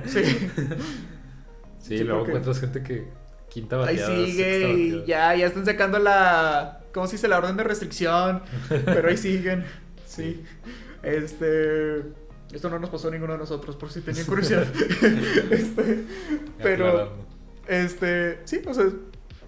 [0.08, 0.24] Sí.
[0.24, 0.50] Sí,
[2.00, 3.08] Sí, luego porque- encuentras gente que
[3.48, 4.16] quinta Ahí bateada.
[4.26, 7.28] sigue sexta y ya, ya están sacando la, ¿cómo se dice?
[7.28, 8.41] La orden de restricción,
[8.86, 9.66] pero ahí siguen.
[10.08, 10.43] Sí.
[11.04, 12.02] Este,
[12.54, 14.66] esto no nos pasó a ninguno de nosotros, por si tenían curiosidad.
[15.52, 16.04] este,
[16.62, 17.12] pero,
[17.68, 18.86] este, sí, o sea,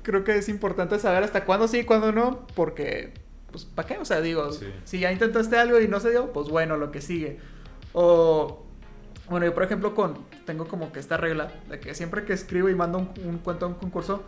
[0.04, 3.14] creo que es importante saber hasta cuándo sí y cuándo no, porque,
[3.52, 3.97] pues, ¿para qué?
[3.97, 4.68] O sea, digo, Sí.
[4.84, 7.39] si ya intentaste algo y no se dio, pues bueno, lo que sigue.
[7.93, 8.66] O,
[9.30, 12.70] bueno, yo por ejemplo con, tengo como que esta regla de que siempre que escribo
[12.70, 14.24] y mando un, un cuento a un concurso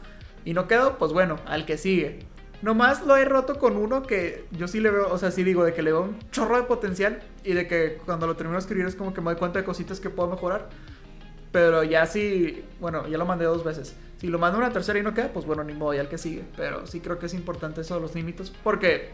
[0.46, 2.20] y no quedo, pues bueno, al que sigue.
[2.62, 5.64] Nomás lo he roto con uno que yo sí le veo, o sea, sí digo
[5.64, 8.62] de que le veo un chorro de potencial y de que cuando lo termino de
[8.62, 10.70] escribir es como que me doy cuenta de cositas que puedo mejorar.
[11.52, 13.96] Pero ya sí, bueno, ya lo mandé dos veces.
[14.18, 16.18] Si lo mando una tercera y no queda, pues bueno, ni modo, ya el que
[16.18, 16.44] sigue.
[16.56, 18.54] Pero sí creo que es importante eso de los límites.
[18.64, 19.10] Porque,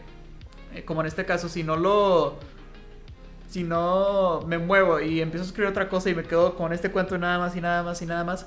[0.74, 2.36] eh, como en este caso, si no lo.
[3.48, 6.90] Si no me muevo y empiezo a escribir otra cosa y me quedo con este
[6.90, 8.46] cuento nada más y nada más y nada más,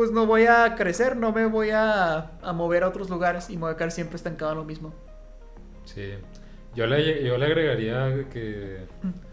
[0.00, 3.56] pues no voy a crecer, no me voy a, a mover a otros lugares y
[3.56, 4.94] me voy a quedar siempre estancado en lo mismo.
[5.84, 6.14] Sí.
[6.74, 8.86] Yo le, yo le agregaría que...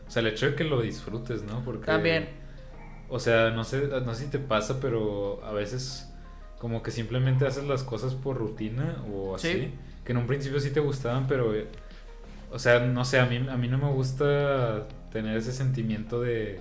[0.05, 1.63] O sea, el hecho de que lo disfrutes, ¿no?
[1.63, 1.85] Porque...
[1.85, 2.27] También.
[3.07, 6.13] O sea, no sé, no sé si te pasa, pero a veces
[6.59, 9.53] como que simplemente haces las cosas por rutina o así.
[9.53, 9.73] Sí.
[10.03, 11.53] Que en un principio sí te gustaban, pero...
[12.51, 16.59] O sea, no sé, a mí, a mí no me gusta tener ese sentimiento de...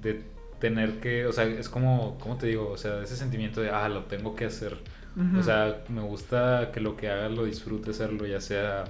[0.00, 1.26] De tener que...
[1.26, 2.18] O sea, es como...
[2.18, 2.70] ¿Cómo te digo?
[2.70, 4.78] O sea, ese sentimiento de, ah, lo tengo que hacer.
[5.16, 5.38] Ujú.
[5.38, 8.84] O sea, me gusta que lo que haga lo disfrute hacerlo, ya sea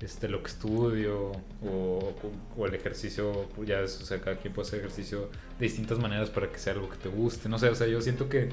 [0.00, 1.32] este, lo que estudio
[1.62, 2.14] o,
[2.56, 5.98] o el ejercicio, pues, ya es, o sea, cada quien puede hacer ejercicio de distintas
[5.98, 8.50] maneras para que sea algo que te guste, no sé, o sea, yo siento que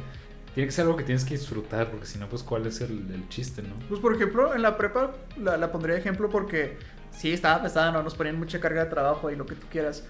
[0.53, 3.11] tiene que ser algo que tienes que disfrutar, porque si no, pues, ¿cuál es el,
[3.11, 3.75] el chiste, no?
[3.89, 6.77] Pues por ejemplo, en la prepa la, la pondría de ejemplo porque
[7.11, 10.05] sí estaba pesada, no nos ponían mucha carga de trabajo y lo que tú quieras.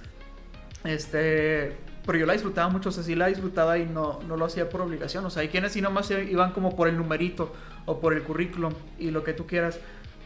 [0.83, 1.75] Este,
[2.05, 4.69] pero yo la disfrutaba mucho, o sea, sí la disfrutaba y no, no lo hacía
[4.69, 5.25] por obligación.
[5.25, 7.53] O sea, hay quienes sí nomás se iban como por el numerito
[7.85, 9.79] o por el currículum y lo que tú quieras.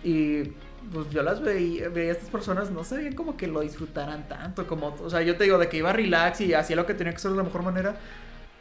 [0.03, 0.53] Y
[0.93, 4.27] pues yo las veía, veía a estas personas, no se veían como que lo disfrutaran
[4.27, 6.93] tanto, como, o sea, yo te digo de que iba relax y hacía lo que
[6.93, 7.95] tenía que hacer de la mejor manera,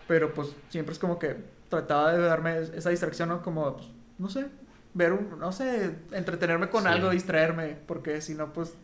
[0.09, 1.37] pero pues siempre es como que
[1.69, 3.43] trataba de darme esa distracción, ¿no?
[3.43, 3.89] Como, pues,
[4.19, 4.47] no sé,
[4.95, 6.89] ver un, no sé, entretenerme con Sí.
[6.89, 8.75] algo, distraerme, porque si no, pues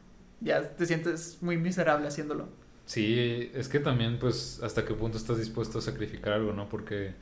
[0.41, 2.49] ya te sientes muy miserable haciéndolo.
[2.87, 6.69] Sí, es que también, pues, hasta qué punto estás dispuesto a sacrificar algo, ¿no?
[6.69, 7.15] Porque,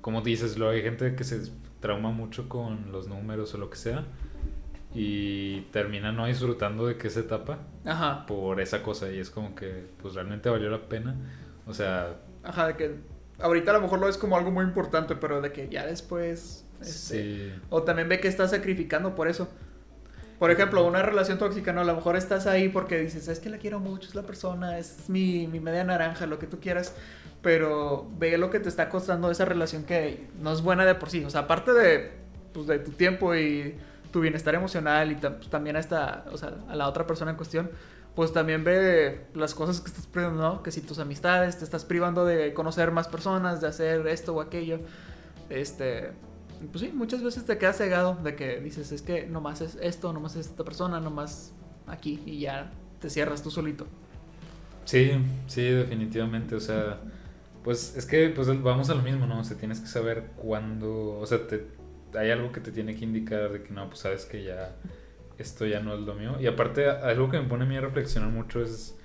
[0.00, 1.50] como dices, lo hay gente que se
[1.80, 4.04] trauma mucho con los números o lo que sea
[4.94, 8.24] y termina no disfrutando de que esa etapa Ajá.
[8.26, 11.16] por esa cosa y es como que, pues, realmente valió la pena.
[11.66, 12.96] O sea, Ajá, de que
[13.40, 16.64] ahorita a lo mejor lo ves como algo muy importante, pero de que ya después...
[16.80, 17.52] este, sí.
[17.70, 19.48] O también ve que estás sacrificando por eso.
[20.38, 21.80] Por ejemplo, una relación tóxica, ¿no?
[21.80, 24.78] A lo mejor estás ahí porque dices, es que la quiero mucho, es la persona,
[24.78, 26.94] es mi, mi media naranja, lo que tú quieras.
[27.42, 31.10] Pero ve lo que te está costando esa relación que no es buena de por
[31.10, 31.24] sí.
[31.24, 32.12] O sea, aparte de,
[32.52, 33.76] pues, de tu tiempo y
[34.12, 37.36] tu bienestar emocional y pues, también a, esta, o sea, a la otra persona en
[37.36, 37.70] cuestión,
[38.14, 40.62] pues también ve las cosas que estás privando, ¿no?
[40.62, 44.40] Que si tus amistades te estás privando de conocer más personas, de hacer esto o
[44.40, 44.80] aquello.
[45.50, 46.12] Este,
[46.72, 50.12] pues sí, muchas veces te quedas cegado de que dices, es que nomás es esto,
[50.12, 51.52] nomás es esta persona, nomás
[51.86, 53.86] aquí y ya te cierras tú solito.
[54.84, 55.12] Sí,
[55.46, 56.54] sí, definitivamente.
[56.54, 56.98] O sea,
[57.64, 59.40] pues es que pues vamos a lo mismo, ¿no?
[59.40, 61.66] O sea, tienes que saber cuándo, o sea, te,
[62.14, 64.76] hay algo que te tiene que indicar de que no, pues sabes que ya
[65.38, 66.36] esto ya no es lo mío.
[66.40, 68.96] Y aparte, algo que me pone a mí a reflexionar mucho es,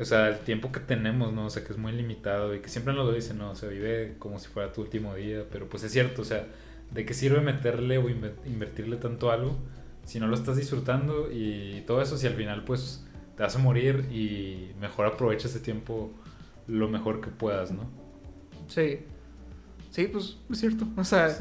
[0.00, 1.46] o sea, el tiempo que tenemos, ¿no?
[1.46, 3.50] O sea, que es muy limitado y que siempre nos lo dicen, ¿no?
[3.50, 6.46] O sea, vive como si fuera tu último día, pero pues es cierto, o sea,
[6.92, 9.56] ¿de qué sirve meterle o inve- invertirle tanto a algo
[10.04, 13.04] si no lo estás disfrutando y todo eso si al final pues
[13.36, 16.10] te vas a morir y mejor aprovecha ese tiempo
[16.66, 17.88] lo mejor que puedas, ¿no?
[18.68, 19.00] Sí.
[19.90, 20.86] Sí, pues es cierto.
[20.96, 21.36] O sea,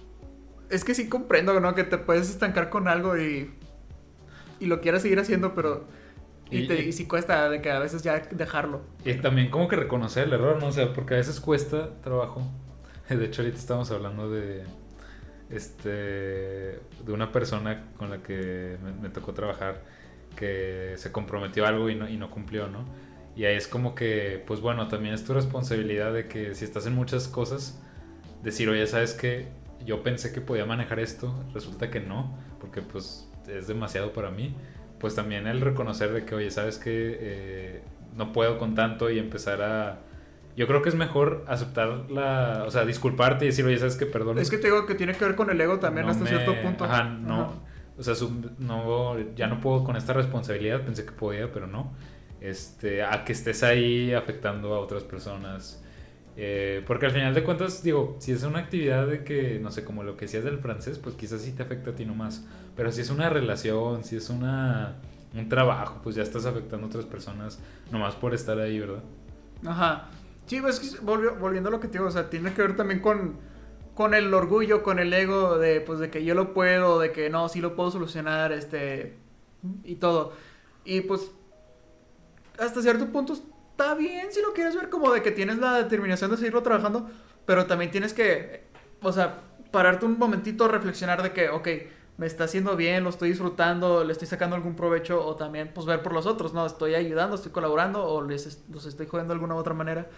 [0.70, 1.74] es que sí comprendo, ¿no?
[1.74, 3.50] Que te puedes estancar con algo y,
[4.60, 5.86] y lo quieras seguir haciendo, pero...
[6.50, 8.82] Y, Y- te, y- sí cuesta de que a veces ya dejarlo.
[9.04, 10.68] Y también como que reconocer el error, ¿no?
[10.68, 12.42] O sea, porque a veces cuesta trabajo.
[13.08, 14.64] De hecho, ahorita estamos hablando de
[15.50, 19.82] este de una persona con la que me, me tocó trabajar
[20.36, 22.84] que se comprometió a algo y no, y no cumplió, ¿no?
[23.36, 26.86] Y ahí es como que, pues bueno, también es tu responsabilidad de que si estás
[26.86, 27.80] en muchas cosas,
[28.42, 29.48] decir, oye, ¿sabes qué?
[29.84, 34.54] Yo pensé que podía manejar esto, resulta que no, porque pues es demasiado para mí.
[35.02, 37.18] Pues también el reconocer de que, oye, ¿sabes qué?
[37.20, 37.82] Eh,
[38.16, 39.98] no puedo con tanto y empezar a...
[40.56, 42.64] Yo creo que es mejor aceptar la...
[42.66, 44.06] O sea, disculparte y decir, oye, ¿sabes qué?
[44.06, 44.38] Perdón.
[44.38, 46.30] Es que te digo que tiene que ver con el ego también no hasta me-
[46.30, 46.84] cierto punto.
[46.84, 47.40] Ajá, no.
[47.42, 47.50] Ajá.
[47.98, 51.92] O sea, su- no, ya no puedo con esta responsabilidad, pensé que podía, pero no.
[52.40, 55.82] Este, a que estés ahí afectando a otras personas.
[56.36, 59.84] Eh, porque al final de cuentas, digo, si es una actividad de que, no sé,
[59.84, 62.44] como lo que decías del francés, pues quizás sí te afecta a ti nomás.
[62.74, 64.96] Pero si es una relación, si es una,
[65.34, 67.58] un trabajo, pues ya estás afectando a otras personas
[67.90, 69.02] nomás por estar ahí, ¿verdad?
[69.66, 70.08] Ajá.
[70.46, 73.36] Sí, pues volviendo a lo que te digo, o sea, tiene que ver también con,
[73.94, 77.30] con el orgullo, con el ego de, pues, de que yo lo puedo, de que
[77.30, 79.16] no, sí lo puedo solucionar, este,
[79.84, 80.32] y todo.
[80.84, 81.30] Y pues,
[82.58, 83.34] hasta cierto punto
[83.82, 87.08] está bien si lo quieres ver como de que tienes la determinación de seguirlo trabajando,
[87.44, 88.64] pero también tienes que,
[89.02, 91.68] o sea, pararte un momentito, reflexionar de que, ok,
[92.18, 95.86] me está haciendo bien, lo estoy disfrutando, le estoy sacando algún provecho, o también, pues,
[95.86, 96.64] ver por los otros, ¿no?
[96.66, 100.08] Estoy ayudando, estoy colaborando, o les los estoy jodiendo de alguna u otra manera.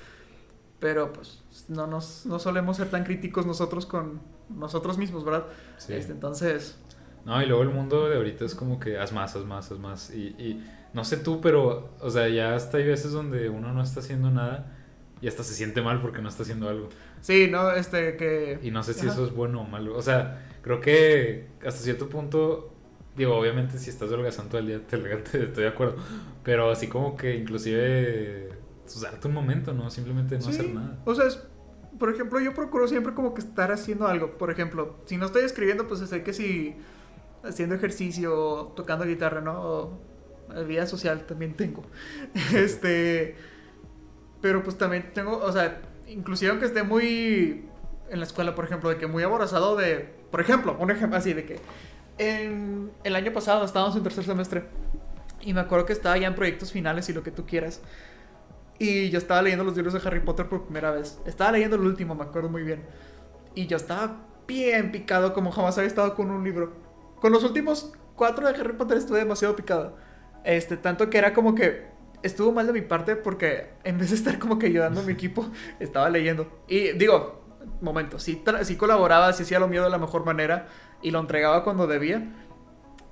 [0.80, 5.46] Pero, pues, no, nos, no solemos ser tan críticos nosotros con nosotros mismos, ¿verdad?
[5.78, 5.94] Sí.
[5.94, 6.78] Este, entonces,
[7.24, 9.78] No, y luego el mundo de ahorita es como que haz más, haz más, haz
[9.78, 10.10] más.
[10.10, 10.62] Y, y
[10.94, 14.30] no sé tú, pero, o sea, ya hasta hay veces donde uno no está haciendo
[14.30, 14.72] nada
[15.20, 16.88] y hasta se siente mal porque no está haciendo algo.
[17.20, 17.70] sí, ¿no?
[17.72, 18.58] Este, que...
[18.62, 19.12] Y no sé si Ajá.
[19.14, 19.96] eso es bueno o malo.
[19.96, 22.74] O sea, creo que hasta cierto punto,
[23.16, 24.96] digo, obviamente si estás holgazando todo el día, te,
[25.44, 25.96] estoy de acuerdo.
[26.42, 28.50] Pero así como que inclusive,
[28.84, 29.90] pues darte un momento, ¿no?
[29.90, 30.98] Simplemente no Sí, hacer nada.
[31.04, 31.42] O sea, es-
[31.98, 34.32] por ejemplo, yo procuro siempre como que estar haciendo algo.
[34.32, 36.74] Por ejemplo, si no estoy escribiendo, pues sé que si
[37.44, 39.60] haciendo ejercicio, tocando guitarra, ¿no?
[39.62, 40.00] O,
[40.66, 41.84] vida social también tengo.
[42.54, 43.36] este,
[44.40, 47.64] pero pues también tengo, o sea, inclusive aunque esté muy
[48.10, 51.32] en la escuela, por ejemplo, de que muy aborazado de, por ejemplo, un ejemplo así
[51.32, 51.60] de que
[52.18, 54.64] en el año pasado estábamos en tercer semestre
[55.40, 57.80] y me acuerdo que estaba ya en proyectos finales y lo que tú quieras.
[58.78, 61.20] Y yo estaba leyendo los libros de Harry Potter por primera vez.
[61.26, 62.82] Estaba leyendo el último, me acuerdo muy bien.
[63.54, 66.72] Y yo estaba bien picado como jamás había estado con un libro.
[67.20, 69.96] Con los últimos cuatro de Harry Potter estuve demasiado picado.
[70.44, 71.86] Este, tanto que era como que
[72.22, 75.12] estuvo mal de mi parte porque en vez de estar como que ayudando a mi
[75.14, 76.62] equipo, estaba leyendo.
[76.68, 77.44] Y digo,
[77.80, 80.68] momento, sí, sí colaboraba, sí hacía lo mío de la mejor manera
[81.02, 82.32] y lo entregaba cuando debía.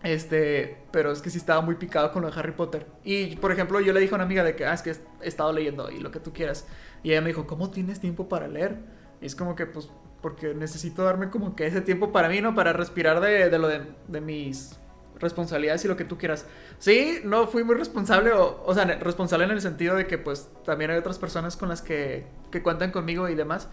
[0.03, 2.87] Este, pero es que sí estaba muy picado con lo de Harry Potter.
[3.05, 5.29] Y, por ejemplo, yo le dije a una amiga de que, ah, es que he
[5.29, 6.67] estado leyendo y lo que tú quieras.
[7.05, 8.79] Y ella me dijo, ¿cómo tienes tiempo para leer?
[9.21, 12.55] Y es como que, pues, porque necesito darme como que ese tiempo para mí, ¿no?
[12.55, 14.81] Para respirar de, de lo de, de mis
[15.23, 16.47] responsabilidades y lo que tú quieras.
[16.79, 20.51] Sí, no fui muy responsable, o, o sea, responsable en el sentido de que pues
[20.65, 23.69] también hay otras personas con las que, que cuentan conmigo y demás.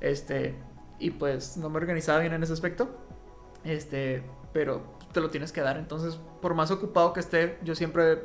[0.00, 0.54] Este,
[0.98, 2.88] y pues no me organizaba bien en ese aspecto.
[3.64, 4.22] Este,
[4.52, 4.82] pero
[5.12, 5.76] te lo tienes que dar.
[5.76, 8.22] Entonces, por más ocupado que esté, yo siempre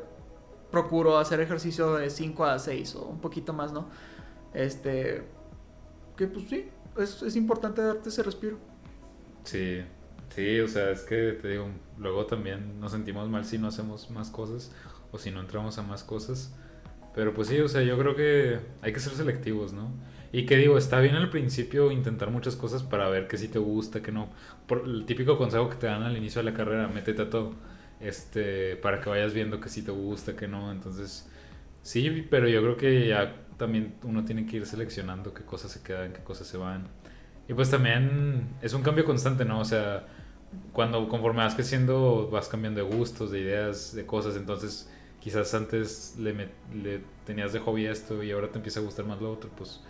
[0.72, 3.90] procuro hacer ejercicio de 5 a 6 o un poquito más, ¿no?
[4.54, 5.24] Este,
[6.16, 8.58] que pues sí, es, es importante darte ese respiro.
[9.44, 9.84] Sí,
[10.30, 11.68] sí, o sea, es que te digo,
[11.98, 14.72] luego también nos sentimos mal si no hacemos más cosas
[15.12, 16.56] o si no entramos a más cosas.
[17.16, 19.92] Pero pues sí, o sea, yo creo que hay que ser selectivos, ¿no?
[20.32, 23.60] Y que digo, está bien al principio intentar muchas cosas para ver qué sí te
[23.60, 24.30] gusta, qué no.
[24.68, 27.54] Por el típico consejo que te dan al inicio de la carrera, métete a todo.
[28.00, 30.72] Este, para que vayas viendo que sí te gusta, que no.
[30.72, 31.28] Entonces,
[31.82, 35.82] sí, pero yo creo que ya también uno tiene que ir seleccionando qué cosas se
[35.82, 36.88] quedan, qué cosas se van.
[37.48, 39.60] Y pues también es un cambio constante, ¿no?
[39.60, 40.06] O sea,
[40.74, 44.36] cuando conforme vas creciendo vas cambiando de gustos, de ideas, de cosas.
[44.36, 44.90] Entonces,
[45.20, 49.22] quizás antes le, le tenías de hobby esto y ahora te empieza a gustar más
[49.22, 49.82] lo otro, pues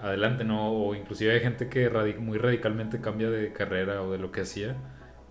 [0.00, 0.72] adelante, ¿no?
[0.72, 1.88] O inclusive hay gente que
[2.18, 4.76] muy radicalmente cambia de carrera o de lo que hacía.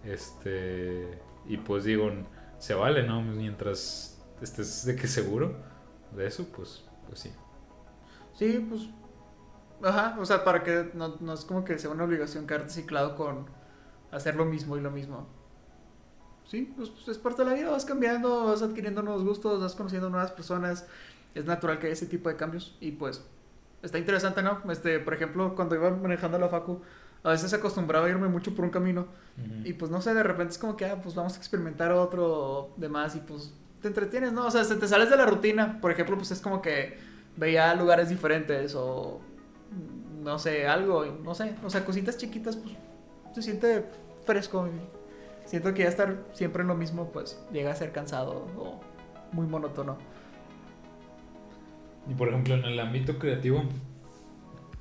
[0.04, 2.12] Este, y pues digo,
[2.60, 3.22] se vale, ¿no?
[3.22, 5.56] Mientras estés de que seguro
[6.12, 7.32] de eso, pues, pues sí.
[8.34, 8.90] Sí, pues,
[9.84, 13.16] ajá, o sea, para que no, no es como que sea una obligación quedarte ciclado
[13.16, 13.48] con
[14.12, 15.28] hacer lo mismo y lo mismo.
[16.46, 19.76] Sí, pues, pues, es parte de la vida, vas cambiando, vas adquiriendo nuevos gustos, vas
[19.76, 20.88] conociendo nuevas personas,
[21.36, 23.22] es natural que haya ese tipo de cambios y pues
[23.84, 24.60] está interesante, ¿no?
[24.72, 26.82] Este, por ejemplo, cuando iba manejando la facu,
[27.24, 29.08] a veces acostumbraba a irme mucho por un camino.
[29.64, 32.72] Y pues no sé, de repente es como que, ah, pues vamos a experimentar otro
[32.78, 34.48] demás y pues te entretienes, ¿no?
[34.48, 35.80] O sea, te sales de la rutina.
[35.80, 36.98] Por ejemplo, pues es como que
[37.36, 39.22] veía lugares diferentes o
[40.24, 42.76] no sé, algo, no sé, o sea, cositas chiquitas, pues
[43.38, 43.86] se siente
[44.26, 44.68] fresco.
[45.46, 48.82] Siento que ya estar siempre en lo mismo, pues llega a ser cansado o
[49.32, 49.98] muy monótono.
[52.10, 53.64] Y por ejemplo, en el ámbito creativo,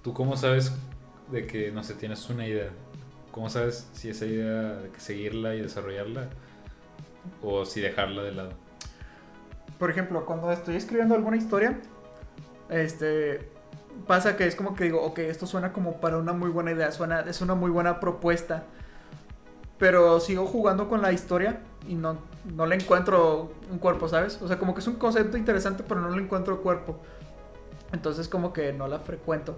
[0.03, 0.73] ¿tú cómo sabes
[1.31, 2.71] de que, no sé, tienes una idea?
[3.31, 6.29] ¿Cómo sabes si esa idea de que seguirla y desarrollarla
[7.43, 8.53] o si dejarla de lado?
[9.79, 11.79] Por ejemplo, cuando estoy escribiendo alguna historia,
[12.71, 13.51] este
[14.07, 16.91] pasa que es como que digo, ok, esto suena como para una muy buena idea,
[16.93, 18.65] suena, es una muy buena propuesta.
[19.79, 22.19] Pero sigo jugando con la historia y no,
[22.55, 24.41] no le encuentro un cuerpo, ¿sabes?
[24.41, 26.99] O sea, como que es un concepto interesante, pero no le encuentro cuerpo.
[27.93, 29.57] Entonces como que no la frecuento.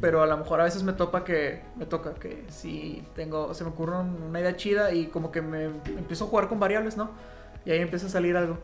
[0.00, 3.64] Pero a lo mejor a veces me topa que me toca que si tengo se
[3.64, 7.10] me ocurre una idea chida y como que me empiezo a jugar con variables, ¿no?
[7.64, 8.58] Y ahí empieza a salir algo.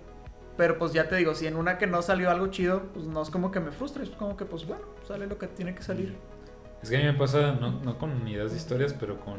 [0.56, 3.22] Pero pues ya te digo, si en una que no salió algo chido, pues no
[3.22, 5.82] es como que me frustre, es como que pues bueno, sale lo que tiene que
[5.82, 6.14] salir.
[6.82, 9.38] Es que a mí me pasa, no, no con ideas de historias, pero con...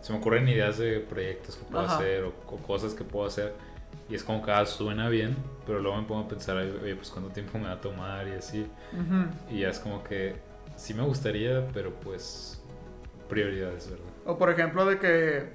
[0.00, 3.54] Se me ocurren ideas de proyectos que puedo hacer o, o, cosas que puedo hacer.
[4.08, 7.10] Y es como que ah, suena bien, pero luego me pongo a pensar, oye, pues
[7.10, 8.66] cuánto tiempo me va a tomar y así.
[9.50, 10.36] Y ya es como que
[10.76, 12.62] sí me gustaría, pero pues
[13.28, 14.06] prioridades, ¿verdad?
[14.24, 15.50] O por ejemplo de que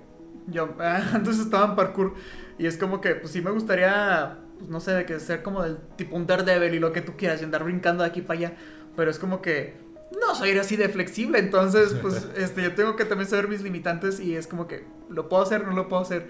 [0.48, 2.16] yo antes estaba en parkour
[2.58, 5.64] y es como que pues sí me gustaría, pues no sé, de que ser como
[5.64, 8.38] del tipo un Daredevil y lo que tú quieras y andar brincando de aquí para
[8.40, 8.54] allá,
[8.96, 9.74] pero es como que
[10.20, 14.20] no soy así de flexible, entonces pues este yo tengo que también saber mis limitantes
[14.20, 16.28] y es como que lo puedo hacer, no lo puedo hacer.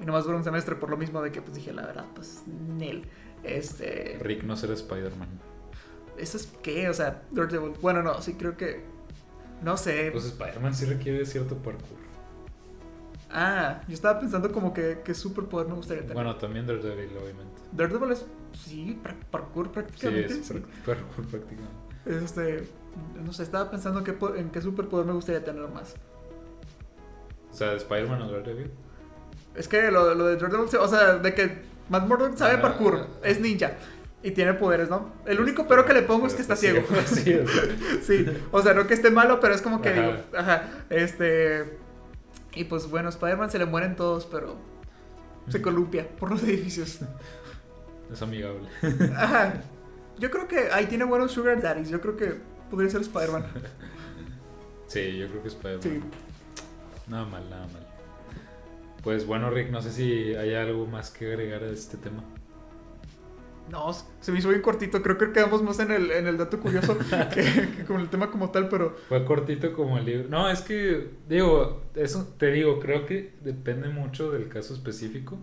[0.00, 2.44] Y nomás duró un semestre por lo mismo de que pues dije, la verdad, pues
[2.46, 3.04] Nel.
[3.42, 4.16] Este.
[4.20, 5.28] Rick no ser Spider-Man.
[6.16, 6.88] ¿Eso es qué?
[6.88, 7.72] O sea, Daredevil.
[7.80, 8.84] Bueno, no, sí creo que.
[9.64, 10.10] No sé.
[10.12, 12.07] Pues Spider-Man sí requiere cierto parkour.
[13.30, 16.14] Ah, yo estaba pensando como que, que superpoder me gustaría tener.
[16.14, 17.62] Bueno, también Daredevil, obviamente.
[17.72, 18.98] Daredevil es, sí,
[19.30, 20.34] parkour prácticamente.
[20.34, 20.50] Sí, es
[20.86, 21.88] parkour prácticamente.
[22.06, 22.66] Este,
[23.22, 25.94] no sé, estaba pensando que, en qué superpoder me gustaría tener más.
[27.50, 28.70] O sea, Spider-Man o Daredevil.
[29.54, 33.06] Es que lo, lo de Daredevil, o sea, de que Matt Murdock sabe ah, parkour,
[33.22, 33.72] es ninja.
[34.22, 35.12] Y tiene poderes, ¿no?
[35.26, 36.82] El único pero que le pongo es que está, ciego.
[37.06, 37.38] Sí,
[38.02, 41.87] sí, o sea, no que esté malo, pero es como que digo, ajá, este...
[42.54, 44.56] Y pues bueno, Spider-Man se le mueren todos, pero
[45.48, 47.00] se columpia por los edificios.
[48.12, 48.68] Es amigable.
[49.16, 49.62] Ajá.
[50.18, 51.90] Yo creo que ahí tiene buenos Sugar Daddies.
[51.90, 52.40] Yo creo que
[52.70, 53.44] podría ser Spider-Man.
[54.86, 55.82] Sí, yo creo que Spider-Man.
[55.82, 56.00] Sí.
[57.08, 57.86] Nada mal, nada mal.
[59.02, 62.24] Pues bueno, Rick, no sé si hay algo más que agregar a este tema.
[63.70, 65.02] No, se me hizo bien cortito.
[65.02, 66.96] Creo que quedamos más en el, en el dato curioso
[67.34, 68.96] que, con el tema como tal, pero.
[69.08, 70.28] Fue cortito como el libro.
[70.28, 75.38] No, es que, digo, eso te digo, creo que depende mucho del caso específico.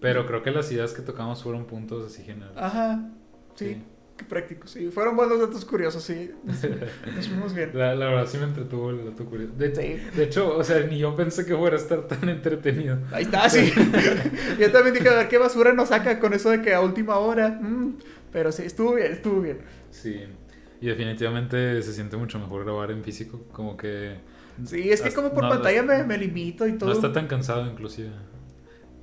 [0.00, 2.58] Pero creo que las ideas que tocamos fueron puntos así generales.
[2.58, 3.10] Ajá,
[3.54, 3.82] sí.
[4.16, 4.90] Qué práctico, sí.
[4.92, 6.30] Fueron buenos datos curiosos, sí.
[6.44, 7.70] Nos, fuimos bien.
[7.74, 9.52] La, la verdad sí me entretuvo el dato curioso.
[9.56, 10.00] De, Sí.
[10.16, 12.98] de hecho, o sea, ni yo pensé que fuera a estar tan entretenido.
[13.10, 13.72] Ahí está, sí.
[14.60, 17.16] Yo también dije, a ver qué basura nos saca con eso de que a última
[17.18, 17.48] hora.
[17.60, 17.98] Mm,
[18.32, 19.58] pero sí, estuvo bien, estuvo bien.
[19.90, 20.22] Sí.
[20.80, 23.40] Y definitivamente se siente mucho mejor grabar en físico.
[23.52, 24.18] Como que
[24.64, 26.88] Sí, es que como por no, pantalla no- me, me limito y todo.
[26.90, 28.10] no está tan cansado inclusive.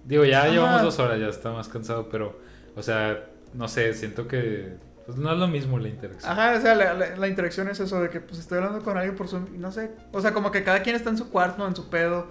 [0.06, 2.40] Digo, ya llevamos dos horas, ya está más cansado, pero,
[2.76, 4.76] o sea, no sé, siento que
[5.14, 6.32] pues, no es lo mismo la interacción.
[6.32, 8.98] Ajá, o sea, la, la- la interacción es eso de que pues estoy hablando con
[8.98, 9.92] alguien por y no sé.
[10.12, 12.28] O sea, como que cada quien está en su cuarto, en su pedo.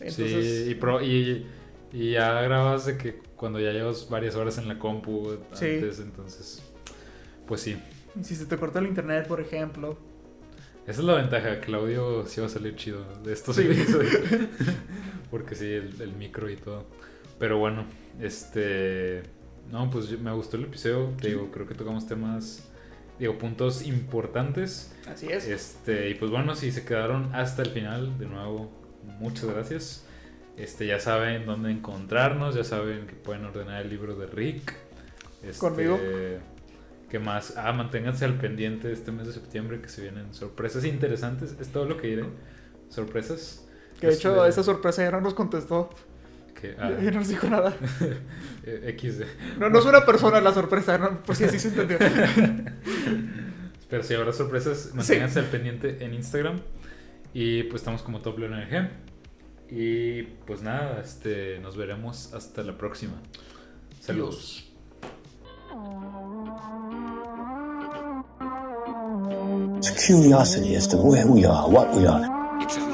[0.00, 1.46] Entonces, Sí, y, pro- y,
[1.92, 5.66] y ya grabas de que cuando ya llevas varias horas en la compu Sí.
[5.66, 6.62] antes, entonces,
[7.46, 7.76] pues sí.
[8.20, 9.98] y si se te corta el internet, por ejemplo.
[10.86, 13.62] Esa es la ventaja, que el audio sí va a salir chido de estos Sí.
[13.62, 14.12] episodios.
[15.30, 16.84] Porque sí, el, el micro y todo.
[17.38, 17.84] Pero bueno,
[18.20, 19.22] este...
[19.70, 21.10] No, pues yo- me gustó el episodio.
[21.20, 22.68] Te digo, creo que tocamos temas,
[23.18, 24.94] digo, puntos importantes.
[25.08, 25.46] Así es.
[25.46, 28.70] Este, y pues bueno, si se quedaron hasta el final, de nuevo,
[29.18, 30.04] muchas gracias.
[30.56, 34.74] Este, ya saben dónde encontrarnos, ya saben que pueden ordenar el libro de Rick.
[35.42, 35.98] Este, Conmigo.
[37.08, 37.56] ¿Qué más?
[37.56, 41.56] Ah, manténganse al pendiente este mes de septiembre que se vienen sorpresas interesantes.
[41.60, 42.24] Es todo lo que diré.
[42.88, 43.66] Sorpresas.
[44.00, 45.90] Que de hecho, Este, esa sorpresa ya no nos contestó.
[46.54, 47.74] Que, ah, no nos dijo nada.
[48.64, 49.58] eh, XD.
[49.58, 51.22] No, no es una persona la sorpresa, ¿no?
[51.22, 51.98] por si así se entendió.
[53.90, 56.60] Pero si habrá sorpresas, manténganse al pendiente en Instagram.
[57.34, 58.90] Y pues estamos como Top Learner G.
[59.70, 63.14] Y pues nada, este, nos veremos hasta la próxima.
[64.00, 64.68] Saludos.
[69.78, 72.91] It's curiosity as to where we are, what we are.